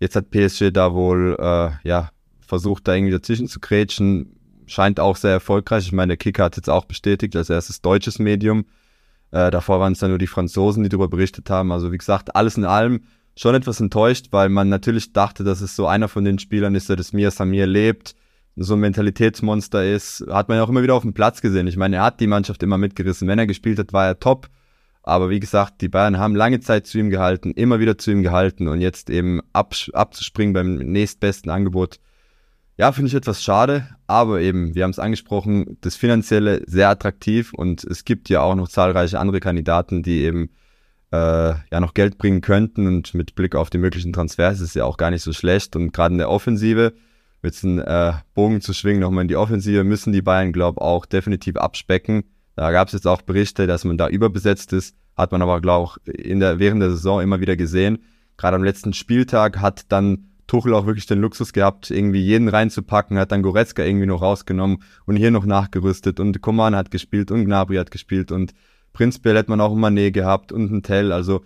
Jetzt 0.00 0.16
hat 0.16 0.30
PSG 0.30 0.70
da 0.70 0.92
wohl, 0.92 1.34
äh, 1.40 1.70
ja, 1.88 2.10
versucht, 2.40 2.86
da 2.86 2.94
irgendwie 2.94 3.12
dazwischen 3.12 3.48
zu 3.48 3.58
krätschen. 3.58 4.36
Scheint 4.66 5.00
auch 5.00 5.16
sehr 5.16 5.30
erfolgreich. 5.30 5.86
Ich 5.86 5.92
meine, 5.92 6.08
der 6.08 6.16
Kicker 6.18 6.44
hat 6.44 6.56
jetzt 6.56 6.68
auch 6.68 6.84
bestätigt, 6.84 7.34
als 7.36 7.48
erstes 7.48 7.80
deutsches 7.80 8.18
Medium. 8.18 8.66
Äh, 9.30 9.50
davor 9.50 9.80
waren 9.80 9.94
es 9.94 10.00
dann 10.00 10.10
nur 10.10 10.18
die 10.18 10.26
Franzosen, 10.26 10.82
die 10.82 10.90
darüber 10.90 11.08
berichtet 11.08 11.48
haben. 11.48 11.72
Also, 11.72 11.90
wie 11.90 11.98
gesagt, 11.98 12.36
alles 12.36 12.58
in 12.58 12.66
allem 12.66 13.00
schon 13.34 13.54
etwas 13.54 13.80
enttäuscht, 13.80 14.26
weil 14.30 14.50
man 14.50 14.68
natürlich 14.68 15.14
dachte, 15.14 15.42
dass 15.42 15.62
es 15.62 15.74
so 15.74 15.86
einer 15.86 16.08
von 16.08 16.26
den 16.26 16.38
Spielern 16.38 16.74
ist, 16.74 16.90
der 16.90 16.96
das 16.96 17.14
Mia 17.14 17.30
Samir 17.30 17.66
lebt, 17.66 18.14
so 18.56 18.74
ein 18.74 18.80
Mentalitätsmonster 18.80 19.84
ist. 19.84 20.24
Hat 20.28 20.48
man 20.48 20.58
ja 20.58 20.64
auch 20.64 20.68
immer 20.68 20.82
wieder 20.82 20.94
auf 20.94 21.02
dem 21.02 21.14
Platz 21.14 21.40
gesehen. 21.40 21.66
Ich 21.66 21.76
meine, 21.76 21.96
er 21.96 22.02
hat 22.02 22.20
die 22.20 22.26
Mannschaft 22.26 22.62
immer 22.62 22.78
mitgerissen. 22.78 23.28
Wenn 23.28 23.38
er 23.38 23.46
gespielt 23.46 23.78
hat, 23.78 23.92
war 23.92 24.06
er 24.06 24.18
top. 24.18 24.48
Aber 25.02 25.28
wie 25.28 25.40
gesagt, 25.40 25.82
die 25.82 25.88
Bayern 25.88 26.18
haben 26.18 26.34
lange 26.34 26.60
Zeit 26.60 26.86
zu 26.86 26.98
ihm 26.98 27.10
gehalten, 27.10 27.50
immer 27.52 27.78
wieder 27.78 27.98
zu 27.98 28.10
ihm 28.10 28.22
gehalten 28.22 28.68
und 28.68 28.80
jetzt 28.80 29.10
eben 29.10 29.42
abzuspringen 29.52 30.54
beim 30.54 30.76
nächstbesten 30.76 31.50
Angebot. 31.50 32.00
Ja, 32.78 32.90
finde 32.90 33.08
ich 33.08 33.14
etwas 33.14 33.42
schade, 33.44 33.86
aber 34.06 34.40
eben, 34.40 34.74
wir 34.74 34.82
haben 34.82 34.90
es 34.90 34.98
angesprochen, 34.98 35.76
das 35.82 35.94
Finanzielle 35.94 36.62
sehr 36.66 36.88
attraktiv 36.88 37.52
und 37.52 37.84
es 37.84 38.04
gibt 38.04 38.30
ja 38.30 38.40
auch 38.40 38.54
noch 38.54 38.68
zahlreiche 38.68 39.20
andere 39.20 39.40
Kandidaten, 39.40 40.02
die 40.02 40.22
eben 40.22 40.50
äh, 41.12 41.54
ja 41.70 41.80
noch 41.80 41.94
Geld 41.94 42.18
bringen 42.18 42.40
könnten 42.40 42.86
und 42.88 43.14
mit 43.14 43.34
Blick 43.36 43.54
auf 43.54 43.70
die 43.70 43.78
möglichen 43.78 44.12
Transfers 44.12 44.54
ist 44.54 44.70
es 44.70 44.74
ja 44.74 44.86
auch 44.86 44.96
gar 44.96 45.10
nicht 45.10 45.22
so 45.22 45.32
schlecht 45.32 45.76
und 45.76 45.92
gerade 45.92 46.14
in 46.14 46.18
der 46.18 46.30
Offensive, 46.30 46.94
mit 47.44 47.62
einem 47.62 47.78
äh, 47.78 48.14
Bogen 48.34 48.60
zu 48.60 48.72
schwingen, 48.72 49.00
nochmal 49.00 49.22
in 49.22 49.28
die 49.28 49.36
Offensive, 49.36 49.84
müssen 49.84 50.12
die 50.12 50.22
Bayern, 50.22 50.52
glaube 50.52 50.78
ich, 50.80 50.82
auch 50.82 51.06
definitiv 51.06 51.56
abspecken. 51.56 52.24
Da 52.56 52.72
gab 52.72 52.88
es 52.88 52.94
jetzt 52.94 53.06
auch 53.06 53.22
Berichte, 53.22 53.66
dass 53.66 53.84
man 53.84 53.98
da 53.98 54.08
überbesetzt 54.08 54.72
ist, 54.72 54.96
hat 55.16 55.30
man 55.30 55.42
aber, 55.42 55.60
glaube 55.60 55.92
ich, 56.06 56.24
in 56.24 56.40
der, 56.40 56.58
während 56.58 56.82
der 56.82 56.90
Saison 56.90 57.20
immer 57.20 57.40
wieder 57.40 57.56
gesehen. 57.56 57.98
Gerade 58.36 58.56
am 58.56 58.64
letzten 58.64 58.92
Spieltag 58.92 59.60
hat 59.60 59.92
dann 59.92 60.30
Tuchel 60.46 60.74
auch 60.74 60.86
wirklich 60.86 61.06
den 61.06 61.20
Luxus 61.20 61.52
gehabt, 61.52 61.90
irgendwie 61.90 62.20
jeden 62.20 62.48
reinzupacken, 62.48 63.18
hat 63.18 63.32
dann 63.32 63.42
Goretzka 63.42 63.84
irgendwie 63.84 64.06
noch 64.06 64.22
rausgenommen 64.22 64.82
und 65.06 65.16
hier 65.16 65.30
noch 65.30 65.46
nachgerüstet 65.46 66.20
und 66.20 66.42
Koman 66.42 66.74
hat 66.74 66.90
gespielt 66.90 67.30
und 67.30 67.44
Gnabry 67.44 67.76
hat 67.76 67.90
gespielt 67.90 68.32
und 68.32 68.52
Prinzipiell 68.94 69.36
hätte 69.36 69.50
man 69.50 69.60
auch 69.60 69.72
einen 69.72 69.80
Manet 69.80 70.14
gehabt 70.14 70.52
und 70.52 70.70
einen 70.70 70.82
Tell. 70.82 71.12
Also 71.12 71.44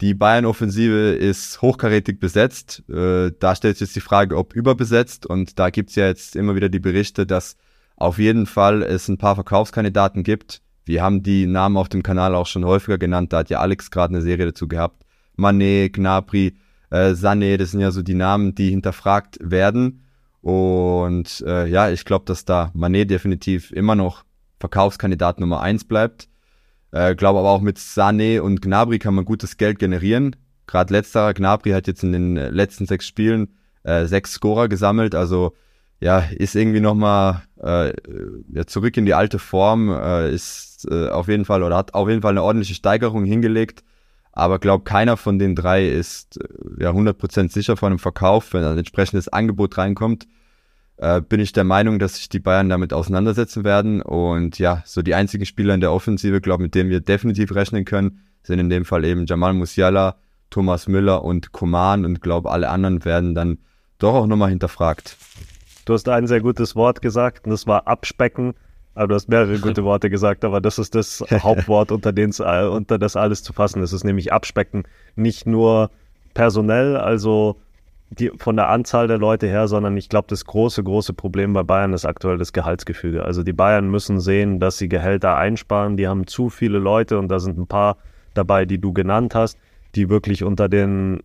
die 0.00 0.14
Bayern-Offensive 0.14 1.10
ist 1.14 1.60
hochkarätig 1.60 2.20
besetzt. 2.20 2.84
Äh, 2.88 3.32
da 3.38 3.54
stellt 3.56 3.78
sich 3.78 3.88
jetzt 3.88 3.96
die 3.96 4.00
Frage, 4.00 4.36
ob 4.36 4.54
überbesetzt. 4.54 5.26
Und 5.26 5.58
da 5.58 5.70
gibt 5.70 5.90
es 5.90 5.96
ja 5.96 6.06
jetzt 6.06 6.36
immer 6.36 6.54
wieder 6.54 6.68
die 6.68 6.78
Berichte, 6.78 7.26
dass 7.26 7.56
auf 7.96 8.18
jeden 8.18 8.46
Fall 8.46 8.82
es 8.82 9.08
ein 9.08 9.18
paar 9.18 9.34
Verkaufskandidaten 9.34 10.22
gibt. 10.22 10.62
Wir 10.84 11.02
haben 11.02 11.22
die 11.22 11.46
Namen 11.46 11.76
auf 11.76 11.88
dem 11.88 12.02
Kanal 12.02 12.34
auch 12.34 12.46
schon 12.46 12.64
häufiger 12.64 12.96
genannt. 12.96 13.32
Da 13.32 13.38
hat 13.38 13.50
ja 13.50 13.58
Alex 13.58 13.90
gerade 13.90 14.14
eine 14.14 14.22
Serie 14.22 14.46
dazu 14.46 14.68
gehabt. 14.68 15.04
Manet, 15.34 15.94
Gnabry, 15.94 16.56
äh, 16.90 17.10
Sané, 17.10 17.56
das 17.56 17.72
sind 17.72 17.80
ja 17.80 17.90
so 17.90 18.02
die 18.02 18.14
Namen, 18.14 18.54
die 18.54 18.70
hinterfragt 18.70 19.38
werden. 19.40 20.04
Und 20.40 21.42
äh, 21.46 21.66
ja, 21.66 21.90
ich 21.90 22.04
glaube, 22.04 22.24
dass 22.24 22.44
da 22.44 22.70
Manet 22.72 23.10
definitiv 23.10 23.72
immer 23.72 23.96
noch 23.96 24.24
Verkaufskandidat 24.60 25.40
Nummer 25.40 25.60
eins 25.60 25.84
bleibt. 25.84 26.28
Äh, 26.92 27.14
glaube 27.14 27.40
aber 27.40 27.50
auch 27.50 27.60
mit 27.60 27.78
Sané 27.78 28.40
und 28.40 28.62
Gnabry 28.62 28.98
kann 28.98 29.14
man 29.14 29.24
gutes 29.24 29.56
Geld 29.56 29.78
generieren. 29.78 30.36
Gerade 30.66 30.92
letzterer, 30.92 31.34
Gnabry 31.34 31.70
hat 31.70 31.86
jetzt 31.86 32.02
in 32.02 32.12
den 32.12 32.36
äh, 32.36 32.50
letzten 32.50 32.86
sechs 32.86 33.06
Spielen 33.06 33.54
äh, 33.82 34.06
sechs 34.06 34.32
Scorer 34.32 34.68
gesammelt. 34.68 35.14
Also 35.14 35.54
ja, 36.00 36.18
ist 36.18 36.54
irgendwie 36.54 36.80
nochmal 36.80 37.42
äh, 37.60 37.92
ja, 38.52 38.66
zurück 38.66 38.96
in 38.96 39.06
die 39.06 39.14
alte 39.14 39.38
Form, 39.38 39.90
äh, 39.90 40.32
ist 40.32 40.86
äh, 40.90 41.08
auf 41.08 41.28
jeden 41.28 41.44
Fall 41.44 41.62
oder 41.62 41.76
hat 41.76 41.94
auf 41.94 42.08
jeden 42.08 42.22
Fall 42.22 42.32
eine 42.32 42.42
ordentliche 42.42 42.74
Steigerung 42.74 43.24
hingelegt. 43.24 43.82
Aber 44.32 44.60
glaube, 44.60 44.84
keiner 44.84 45.16
von 45.16 45.38
den 45.38 45.56
drei 45.56 45.88
ist 45.88 46.40
äh, 46.40 46.84
ja 46.84 46.90
100% 46.90 47.52
sicher 47.52 47.76
vor 47.76 47.88
einem 47.88 47.98
Verkauf, 47.98 48.52
wenn 48.52 48.64
ein 48.64 48.78
entsprechendes 48.78 49.28
Angebot 49.28 49.76
reinkommt 49.76 50.28
äh, 50.98 51.20
bin 51.20 51.40
ich 51.40 51.52
der 51.52 51.64
Meinung, 51.64 51.98
dass 51.98 52.16
sich 52.16 52.28
die 52.28 52.40
Bayern 52.40 52.68
damit 52.68 52.92
auseinandersetzen 52.92 53.64
werden. 53.64 54.02
Und 54.02 54.58
ja, 54.58 54.82
so 54.84 55.00
die 55.00 55.14
einzigen 55.14 55.46
Spieler 55.46 55.74
in 55.74 55.80
der 55.80 55.92
Offensive, 55.92 56.40
glaube 56.40 56.64
mit 56.64 56.74
denen 56.74 56.90
wir 56.90 57.00
definitiv 57.00 57.54
rechnen 57.54 57.84
können, 57.84 58.20
sind 58.42 58.58
in 58.58 58.68
dem 58.68 58.84
Fall 58.84 59.04
eben 59.04 59.26
Jamal 59.26 59.54
Musiala, 59.54 60.16
Thomas 60.50 60.88
Müller 60.88 61.24
und 61.24 61.52
Koman. 61.52 62.04
Und 62.04 62.20
glaube, 62.20 62.50
alle 62.50 62.68
anderen 62.68 63.04
werden 63.04 63.34
dann 63.34 63.58
doch 63.98 64.14
auch 64.14 64.26
nochmal 64.26 64.50
hinterfragt. 64.50 65.16
Du 65.84 65.94
hast 65.94 66.08
ein 66.08 66.26
sehr 66.26 66.40
gutes 66.40 66.76
Wort 66.76 67.00
gesagt 67.00 67.46
und 67.46 67.50
das 67.50 67.66
war 67.66 67.86
abspecken. 67.86 68.54
Aber 68.94 69.08
du 69.08 69.14
hast 69.14 69.28
mehrere 69.28 69.58
gute 69.60 69.84
Worte 69.84 70.10
gesagt, 70.10 70.44
aber 70.44 70.60
das 70.60 70.78
ist 70.78 70.96
das 70.96 71.24
Hauptwort, 71.30 71.92
unter, 71.92 72.12
den's, 72.12 72.40
unter 72.40 72.98
das 72.98 73.14
alles 73.14 73.44
zu 73.44 73.52
fassen 73.52 73.82
ist. 73.82 73.90
Es 73.90 74.00
ist 74.00 74.04
nämlich 74.04 74.32
abspecken. 74.32 74.82
Nicht 75.14 75.46
nur 75.46 75.90
personell, 76.34 76.96
also 76.96 77.60
die, 78.10 78.30
von 78.36 78.56
der 78.56 78.68
Anzahl 78.68 79.06
der 79.06 79.18
Leute 79.18 79.46
her, 79.46 79.68
sondern 79.68 79.96
ich 79.96 80.08
glaube, 80.08 80.26
das 80.28 80.44
große, 80.44 80.82
große 80.82 81.12
Problem 81.12 81.52
bei 81.52 81.62
Bayern 81.62 81.92
ist 81.92 82.06
aktuell 82.06 82.38
das 82.38 82.52
Gehaltsgefüge. 82.52 83.24
Also 83.24 83.42
die 83.42 83.52
Bayern 83.52 83.90
müssen 83.90 84.20
sehen, 84.20 84.60
dass 84.60 84.78
sie 84.78 84.88
Gehälter 84.88 85.36
einsparen. 85.36 85.96
Die 85.96 86.08
haben 86.08 86.26
zu 86.26 86.48
viele 86.48 86.78
Leute 86.78 87.18
und 87.18 87.28
da 87.28 87.38
sind 87.38 87.58
ein 87.58 87.66
paar 87.66 87.98
dabei, 88.34 88.64
die 88.64 88.78
du 88.78 88.92
genannt 88.92 89.34
hast, 89.34 89.58
die 89.94 90.08
wirklich 90.08 90.42
unter 90.42 90.68
den 90.68 91.22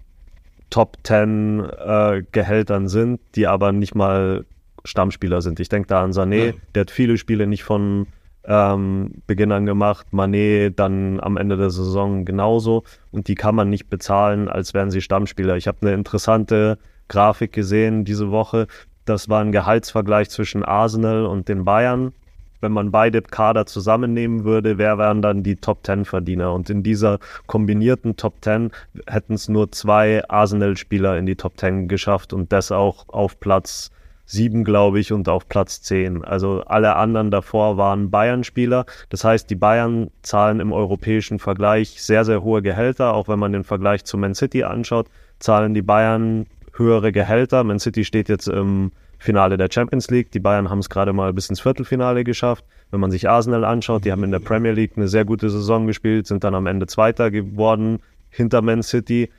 Top 0.69 0.97
10 1.03 1.59
äh, 1.59 2.23
Gehältern 2.31 2.87
sind, 2.87 3.21
die 3.35 3.47
aber 3.47 3.71
nicht 3.71 3.95
mal 3.95 4.45
Stammspieler 4.83 5.41
sind. 5.41 5.59
Ich 5.59 5.69
denke 5.69 5.87
da 5.87 6.03
an 6.03 6.11
Sané, 6.11 6.45
ja. 6.47 6.53
der 6.75 6.81
hat 6.81 6.91
viele 6.91 7.17
Spiele 7.17 7.47
nicht 7.47 7.63
von 7.63 8.07
ähm, 8.45 9.11
Beginn 9.27 9.51
an 9.51 9.65
gemacht, 9.65 10.07
Manet 10.11 10.79
dann 10.79 11.19
am 11.19 11.37
Ende 11.37 11.57
der 11.57 11.69
Saison 11.69 12.25
genauso 12.25 12.83
und 13.11 13.27
die 13.27 13.35
kann 13.35 13.55
man 13.55 13.69
nicht 13.69 13.89
bezahlen, 13.89 14.49
als 14.49 14.73
wären 14.73 14.91
sie 14.91 15.01
Stammspieler. 15.01 15.55
Ich 15.55 15.67
habe 15.67 15.79
eine 15.81 15.93
interessante 15.93 16.77
Grafik 17.07 17.53
gesehen 17.53 18.05
diese 18.05 18.31
Woche. 18.31 18.67
Das 19.05 19.29
war 19.29 19.41
ein 19.41 19.51
Gehaltsvergleich 19.51 20.29
zwischen 20.29 20.63
Arsenal 20.63 21.25
und 21.25 21.47
den 21.49 21.65
Bayern. 21.65 22.13
Wenn 22.61 22.71
man 22.71 22.91
beide 22.91 23.21
Kader 23.21 23.65
zusammennehmen 23.65 24.45
würde, 24.45 24.77
wer 24.77 24.97
wären 24.97 25.21
dann 25.21 25.43
die 25.43 25.57
Top 25.57 25.83
Ten 25.83 26.05
Verdiener? 26.05 26.53
Und 26.53 26.69
in 26.69 26.81
dieser 26.81 27.19
kombinierten 27.45 28.15
Top 28.15 28.41
Ten 28.41 28.71
hätten 29.05 29.33
es 29.33 29.49
nur 29.49 29.73
zwei 29.73 30.23
Arsenal-Spieler 30.29 31.17
in 31.17 31.25
die 31.25 31.35
Top 31.35 31.57
Ten 31.57 31.89
geschafft 31.89 32.31
und 32.31 32.53
das 32.53 32.71
auch 32.71 33.09
auf 33.09 33.37
Platz 33.41 33.91
sieben, 34.25 34.63
glaube 34.63 34.99
ich, 34.99 35.11
und 35.11 35.27
auf 35.29 35.47
Platz 35.47 35.81
zehn. 35.81 36.23
Also 36.23 36.61
alle 36.65 36.95
anderen 36.95 37.31
davor 37.31 37.77
waren 37.77 38.09
Bayern-Spieler. 38.09 38.85
Das 39.09 39.23
heißt, 39.23 39.49
die 39.49 39.55
Bayern 39.55 40.09
zahlen 40.21 40.59
im 40.59 40.71
europäischen 40.71 41.39
Vergleich 41.39 42.01
sehr, 42.01 42.25
sehr 42.25 42.43
hohe 42.43 42.61
Gehälter. 42.61 43.13
Auch 43.13 43.27
wenn 43.27 43.39
man 43.39 43.51
den 43.51 43.63
Vergleich 43.63 44.05
zu 44.05 44.17
Man 44.17 44.35
City 44.35 44.63
anschaut, 44.63 45.07
zahlen 45.39 45.73
die 45.73 45.81
Bayern 45.81 46.45
höhere 46.75 47.11
Gehälter. 47.11 47.63
Man 47.63 47.79
City 47.79 48.03
steht 48.05 48.29
jetzt 48.29 48.47
im 48.47 48.91
Finale 49.19 49.57
der 49.57 49.69
Champions 49.71 50.09
League. 50.09 50.31
Die 50.31 50.39
Bayern 50.39 50.69
haben 50.69 50.79
es 50.79 50.89
gerade 50.89 51.13
mal 51.13 51.33
bis 51.33 51.49
ins 51.49 51.61
Viertelfinale 51.61 52.23
geschafft. 52.23 52.65
Wenn 52.91 52.99
man 52.99 53.11
sich 53.11 53.29
Arsenal 53.29 53.63
anschaut, 53.63 54.05
die 54.05 54.11
haben 54.11 54.23
in 54.23 54.31
der 54.31 54.39
Premier 54.39 54.71
League 54.71 54.93
eine 54.95 55.07
sehr 55.07 55.25
gute 55.25 55.49
Saison 55.49 55.87
gespielt, 55.87 56.27
sind 56.27 56.43
dann 56.43 56.55
am 56.55 56.67
Ende 56.67 56.87
Zweiter 56.87 57.31
geworden 57.31 57.99
hinter 58.29 58.61
Man 58.61 58.83
City. 58.83 59.29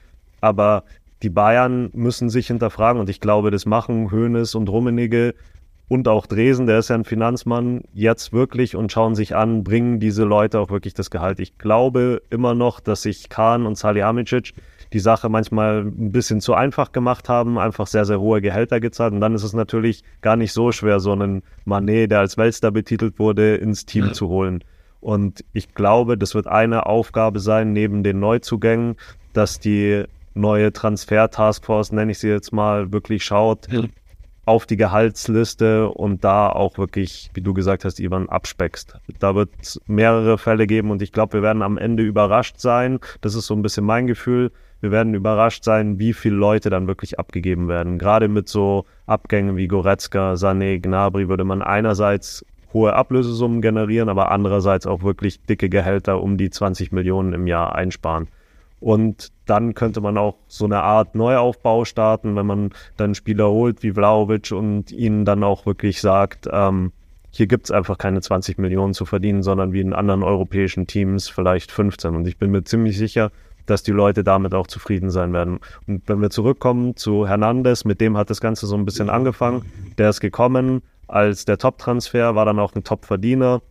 Aber 0.41 0.85
die 1.25 1.31
Bayern 1.31 1.89
müssen 1.95 2.29
sich 2.29 2.47
hinterfragen 2.49 3.01
und 3.01 3.09
ich 3.09 3.19
glaube, 3.19 3.51
das 3.51 3.65
machen 3.65 4.13
Hoeneß 4.13 4.55
und 4.55 4.69
Rummenigge 4.69 5.35
und 5.89 6.07
auch 6.07 6.27
Dresen, 6.27 6.67
der 6.67 6.79
ist 6.79 6.91
ja 6.91 6.97
ein 6.97 7.05
Finanzmann, 7.05 7.83
jetzt 7.95 8.33
wirklich 8.33 8.77
und 8.77 8.93
schauen 8.93 9.15
sich 9.15 9.35
an, 9.35 9.65
bringen 9.65 10.01
diese 10.01 10.25
Leute 10.25 10.61
auch 10.61 10.71
wirklich 10.71 10.93
das 10.93 11.11
Gehalt. 11.11 11.41
Ich 11.41 11.57
glaube 11.57 12.23
immer 12.29 12.55
noch, 12.55 12.81
dass 12.81 13.03
sich 13.03 13.31
Kahn 13.31 13.65
und 13.65 13.79
Salihamidzic 13.79 14.53
die 14.93 14.99
Sache 14.99 15.31
manchmal 15.31 15.81
ein 15.81 16.13
bisschen 16.13 16.41
zu 16.41 16.53
einfach 16.55 16.93
gemacht 16.93 17.29
haben, 17.31 17.59
einfach 17.59 17.87
sehr, 17.87 18.05
sehr 18.05 18.21
hohe 18.21 18.43
Gehälter 18.43 18.81
gezahlt. 18.81 19.15
Und 19.15 19.21
dann 19.21 19.35
ist 19.35 19.43
es 19.43 19.55
natürlich 19.55 20.05
gar 20.21 20.37
nicht 20.37 20.53
so 20.53 20.73
schwer, 20.73 21.01
so 21.01 21.13
einen 21.13 21.43
Manet, 21.65 22.11
der 22.11 22.21
als 22.21 22.37
Weltstar 22.37 22.71
betitelt 22.71 23.19
wurde, 23.19 23.57
ins 23.57 23.87
Team 23.87 24.13
zu 24.13 24.29
holen. 24.29 24.63
Und 25.01 25.45
ich 25.53 25.75
glaube, 25.75 26.17
das 26.17 26.35
wird 26.35 26.47
eine 26.47 26.87
Aufgabe 26.87 27.41
sein, 27.41 27.73
neben 27.73 28.03
den 28.03 28.21
Neuzugängen, 28.21 28.97
dass 29.33 29.59
die 29.59 30.05
neue 30.35 30.73
Transfer-Taskforce, 30.73 31.93
nenne 31.93 32.13
ich 32.13 32.19
sie 32.19 32.29
jetzt 32.29 32.53
mal, 32.53 32.93
wirklich 32.93 33.25
schaut 33.25 33.69
auf 34.47 34.67
die 34.67 34.77
Gehaltsliste 34.77 35.89
und 35.89 36.23
da 36.23 36.51
auch 36.51 36.77
wirklich, 36.77 37.31
wie 37.33 37.41
du 37.41 37.55
gesagt 37.55 37.85
hast, 37.85 37.99
Ivan, 37.99 38.29
abspeckst. 38.29 38.99
Da 39.19 39.35
wird 39.35 39.51
es 39.63 39.81
mehrere 39.87 40.37
Fälle 40.37 40.67
geben 40.67 40.91
und 40.91 41.01
ich 41.01 41.13
glaube, 41.13 41.35
wir 41.35 41.43
werden 41.43 41.63
am 41.63 41.79
Ende 41.79 42.03
überrascht 42.03 42.59
sein. 42.59 42.99
Das 43.23 43.35
ist 43.35 43.47
so 43.47 43.55
ein 43.55 43.63
bisschen 43.63 43.87
mein 43.87 44.07
Gefühl 44.07 44.51
wir 44.85 44.91
werden 44.91 45.15
überrascht 45.15 45.65
sein, 45.65 45.99
wie 45.99 46.13
viele 46.13 46.37
Leute 46.37 46.69
dann 46.69 46.87
wirklich 46.87 47.19
abgegeben 47.19 47.69
werden. 47.69 47.97
Gerade 47.99 48.29
mit 48.29 48.51
so 48.51 48.85
Abgängen 49.07 49.57
wie 49.57 49.67
Goretzka, 49.67 50.35
Sané, 50.35 50.79
Gnabry 50.79 51.27
würde 51.27 51.45
man 51.45 51.63
einerseits 51.63 52.45
hohe 52.75 52.93
Ablösesummen 52.93 53.63
generieren, 53.63 54.11
aber 54.11 54.31
andererseits 54.31 54.87
auch 54.87 55.03
wirklich 55.03 55.41
dicke 55.41 55.71
Gehälter 55.71 56.21
um 56.21 56.37
die 56.37 56.51
20 56.51 56.93
Millionen 56.93 57.33
im 57.33 57.47
Jahr 57.47 57.75
einsparen. 57.75 58.29
Und 58.79 59.33
dann 59.47 59.75
könnte 59.75 60.01
man 60.01 60.17
auch 60.19 60.37
so 60.49 60.65
eine 60.65 60.83
Art 60.83 61.15
Neuaufbau 61.15 61.85
starten, 61.85 62.37
wenn 62.37 62.47
man 62.47 62.71
dann 62.97 63.15
Spieler 63.15 63.49
holt 63.49 63.83
wie 63.83 63.93
Vlaovic 63.93 64.53
und 64.53 64.93
ihnen 64.93 65.25
dann 65.25 65.45
auch 65.45 65.67
wirklich 65.67 66.01
sagt, 66.01 66.49
ähm, 66.51 66.93
hier 67.31 67.47
gibt 67.49 67.67
es 67.67 67.71
einfach 67.73 67.99
keine 67.99 68.21
20 68.21 68.59
Millionen 68.59 68.95
zu 68.95 69.05
verdienen, 69.05 69.43
sondern 69.43 69.73
wie 69.73 69.81
in 69.81 69.93
anderen 69.93 70.23
europäischen 70.23 70.87
Teams 70.87 71.29
vielleicht 71.29 71.73
15. 71.73 72.15
Und 72.15 72.29
ich 72.29 72.39
bin 72.39 72.53
mir 72.53 72.63
ziemlich 72.63 72.97
sicher, 72.97 73.33
dass 73.67 73.83
die 73.83 73.91
Leute 73.91 74.23
damit 74.23 74.55
auch 74.55 74.67
zufrieden 74.67 75.11
sein 75.11 75.33
werden. 75.33 75.59
Und 75.87 76.09
wenn 76.09 76.21
wir 76.21 76.31
zurückkommen 76.31 76.97
zu 76.97 77.27
Hernandez, 77.27 77.85
mit 77.85 78.01
dem 78.01 78.17
hat 78.17 78.31
das 78.31 78.41
Ganze 78.41 78.67
so 78.67 78.77
ein 78.77 78.85
bisschen 78.85 79.11
angefangen. 79.11 79.65
Der 79.99 80.11
ist 80.11 80.21
gekommen 80.21 80.83
als 81.09 81.45
der 81.45 81.59
Top-Transfer, 81.59 82.35
war 82.35 82.45
dann 82.45 82.59
auch 82.59 82.75
ein 82.75 82.85
Top-Verdiener, 82.85 83.63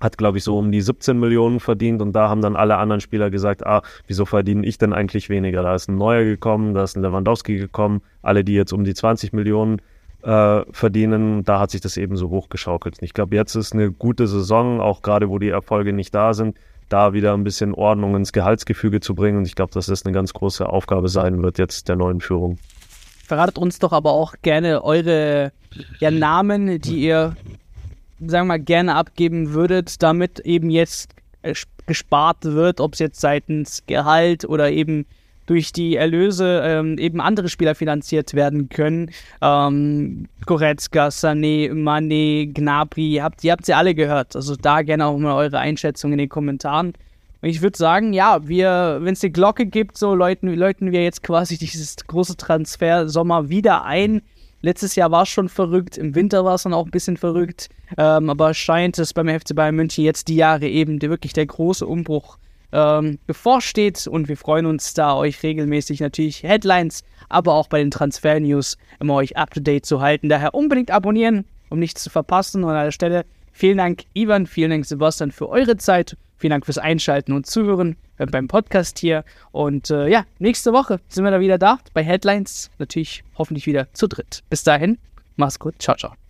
hat, 0.00 0.18
glaube 0.18 0.38
ich, 0.38 0.44
so 0.44 0.58
um 0.58 0.70
die 0.72 0.80
17 0.80 1.18
Millionen 1.18 1.60
verdient 1.60 2.02
und 2.02 2.12
da 2.12 2.28
haben 2.28 2.42
dann 2.42 2.56
alle 2.56 2.76
anderen 2.76 3.00
Spieler 3.00 3.30
gesagt, 3.30 3.66
ah, 3.66 3.82
wieso 4.06 4.26
verdiene 4.26 4.66
ich 4.66 4.78
denn 4.78 4.92
eigentlich 4.92 5.28
weniger? 5.28 5.62
Da 5.62 5.74
ist 5.74 5.88
ein 5.88 5.96
Neuer 5.96 6.24
gekommen, 6.24 6.74
da 6.74 6.84
ist 6.84 6.96
ein 6.96 7.02
Lewandowski 7.02 7.56
gekommen, 7.56 8.02
alle, 8.22 8.44
die 8.44 8.54
jetzt 8.54 8.72
um 8.72 8.84
die 8.84 8.94
20 8.94 9.32
Millionen 9.32 9.80
äh, 10.22 10.62
verdienen, 10.70 11.44
da 11.44 11.60
hat 11.60 11.70
sich 11.70 11.80
das 11.80 11.96
eben 11.96 12.16
so 12.16 12.30
hochgeschaukelt. 12.30 12.96
Ich 13.00 13.14
glaube, 13.14 13.36
jetzt 13.36 13.54
ist 13.54 13.72
eine 13.72 13.92
gute 13.92 14.26
Saison, 14.26 14.80
auch 14.80 15.02
gerade 15.02 15.28
wo 15.28 15.38
die 15.38 15.50
Erfolge 15.50 15.92
nicht 15.92 16.14
da 16.14 16.34
sind, 16.34 16.58
da 16.88 17.12
wieder 17.12 17.32
ein 17.34 17.44
bisschen 17.44 17.74
Ordnung 17.74 18.16
ins 18.16 18.32
Gehaltsgefüge 18.32 19.00
zu 19.00 19.14
bringen. 19.14 19.38
Und 19.38 19.46
ich 19.46 19.54
glaube, 19.54 19.72
dass 19.72 19.86
das 19.86 20.04
eine 20.04 20.12
ganz 20.12 20.32
große 20.32 20.68
Aufgabe 20.68 21.08
sein 21.08 21.42
wird 21.42 21.58
jetzt 21.58 21.88
der 21.88 21.96
neuen 21.96 22.20
Führung. 22.20 22.58
Verratet 23.26 23.58
uns 23.58 23.78
doch 23.78 23.92
aber 23.92 24.12
auch 24.12 24.34
gerne 24.42 24.84
eure 24.84 25.52
ja, 25.98 26.10
Namen, 26.10 26.80
die 26.80 27.00
ihr, 27.00 27.36
sagen 28.20 28.46
wir 28.48 28.56
mal, 28.56 28.60
gerne 28.60 28.94
abgeben 28.94 29.52
würdet, 29.52 30.02
damit 30.02 30.40
eben 30.40 30.70
jetzt 30.70 31.14
gespart 31.86 32.44
wird, 32.44 32.80
ob 32.80 32.94
es 32.94 32.98
jetzt 32.98 33.20
seitens 33.20 33.84
Gehalt 33.86 34.44
oder 34.44 34.70
eben 34.70 35.06
durch 35.46 35.72
die 35.72 35.94
Erlöse 35.94 36.60
ähm, 36.64 36.98
eben 36.98 37.20
andere 37.20 37.48
Spieler 37.48 37.74
finanziert 37.74 38.34
werden 38.34 38.68
können. 38.68 39.10
Ähm, 39.40 40.28
Goretzka, 40.44 41.08
Sané, 41.08 41.72
Mané, 41.72 42.52
Gnabry, 42.52 43.12
ihr 43.12 43.22
habt, 43.22 43.44
ihr 43.44 43.52
habt 43.52 43.64
sie 43.64 43.74
alle 43.74 43.94
gehört. 43.94 44.34
Also 44.34 44.56
da 44.56 44.82
gerne 44.82 45.06
auch 45.06 45.16
mal 45.16 45.34
eure 45.34 45.58
Einschätzung 45.58 46.12
in 46.12 46.18
den 46.18 46.28
Kommentaren. 46.28 46.94
Ich 47.42 47.62
würde 47.62 47.78
sagen, 47.78 48.12
ja, 48.12 48.48
wir, 48.48 48.98
wenn 49.02 49.12
es 49.12 49.20
die 49.20 49.30
Glocke 49.30 49.66
gibt, 49.66 49.96
so 49.96 50.14
läuten, 50.16 50.52
läuten 50.52 50.90
wir 50.90 51.04
jetzt 51.04 51.22
quasi 51.22 51.56
dieses 51.58 51.96
große 51.96 52.36
Transfer 52.36 53.08
Sommer 53.08 53.48
wieder 53.48 53.84
ein. 53.84 54.22
Letztes 54.66 54.96
Jahr 54.96 55.12
war 55.12 55.22
es 55.22 55.28
schon 55.28 55.48
verrückt, 55.48 55.96
im 55.96 56.16
Winter 56.16 56.44
war 56.44 56.56
es 56.56 56.64
dann 56.64 56.74
auch 56.74 56.86
ein 56.86 56.90
bisschen 56.90 57.16
verrückt, 57.16 57.68
ähm, 57.96 58.28
aber 58.28 58.52
scheint 58.52 58.98
es 58.98 59.14
beim 59.14 59.28
FC 59.28 59.54
Bayern 59.54 59.76
München 59.76 60.02
jetzt 60.02 60.26
die 60.26 60.34
Jahre 60.34 60.66
eben 60.66 60.98
die, 60.98 61.08
wirklich 61.08 61.32
der 61.32 61.46
große 61.46 61.86
Umbruch 61.86 62.36
ähm, 62.72 63.20
bevorsteht 63.28 64.08
und 64.08 64.26
wir 64.26 64.36
freuen 64.36 64.66
uns 64.66 64.92
da, 64.92 65.14
euch 65.14 65.40
regelmäßig 65.44 66.00
natürlich 66.00 66.42
Headlines, 66.42 67.04
aber 67.28 67.54
auch 67.54 67.68
bei 67.68 67.78
den 67.78 67.92
Transfer-News 67.92 68.76
immer 68.98 69.14
euch 69.14 69.36
up-to-date 69.36 69.86
zu 69.86 70.00
halten. 70.00 70.28
Daher 70.28 70.52
unbedingt 70.52 70.90
abonnieren, 70.90 71.44
um 71.68 71.78
nichts 71.78 72.02
zu 72.02 72.10
verpassen. 72.10 72.64
Und 72.64 72.70
an 72.70 72.86
der 72.86 72.90
Stelle 72.90 73.24
vielen 73.52 73.78
Dank, 73.78 74.02
Ivan, 74.14 74.48
vielen 74.48 74.70
Dank, 74.70 74.84
Sebastian, 74.84 75.30
für 75.30 75.48
eure 75.48 75.76
Zeit. 75.76 76.16
Vielen 76.38 76.50
Dank 76.50 76.66
fürs 76.66 76.78
Einschalten 76.78 77.32
und 77.32 77.46
Zuhören 77.46 77.96
äh, 78.18 78.26
beim 78.26 78.48
Podcast 78.48 78.98
hier. 78.98 79.24
Und 79.52 79.90
äh, 79.90 80.08
ja, 80.08 80.24
nächste 80.38 80.72
Woche 80.72 81.00
sind 81.08 81.24
wir 81.24 81.30
da 81.30 81.40
wieder 81.40 81.58
da 81.58 81.78
bei 81.94 82.02
Headlines. 82.02 82.70
Natürlich 82.78 83.24
hoffentlich 83.36 83.66
wieder 83.66 83.92
zu 83.92 84.06
dritt. 84.06 84.42
Bis 84.50 84.62
dahin, 84.62 84.98
mach's 85.36 85.58
gut. 85.58 85.74
Ciao, 85.78 85.96
ciao. 85.96 86.25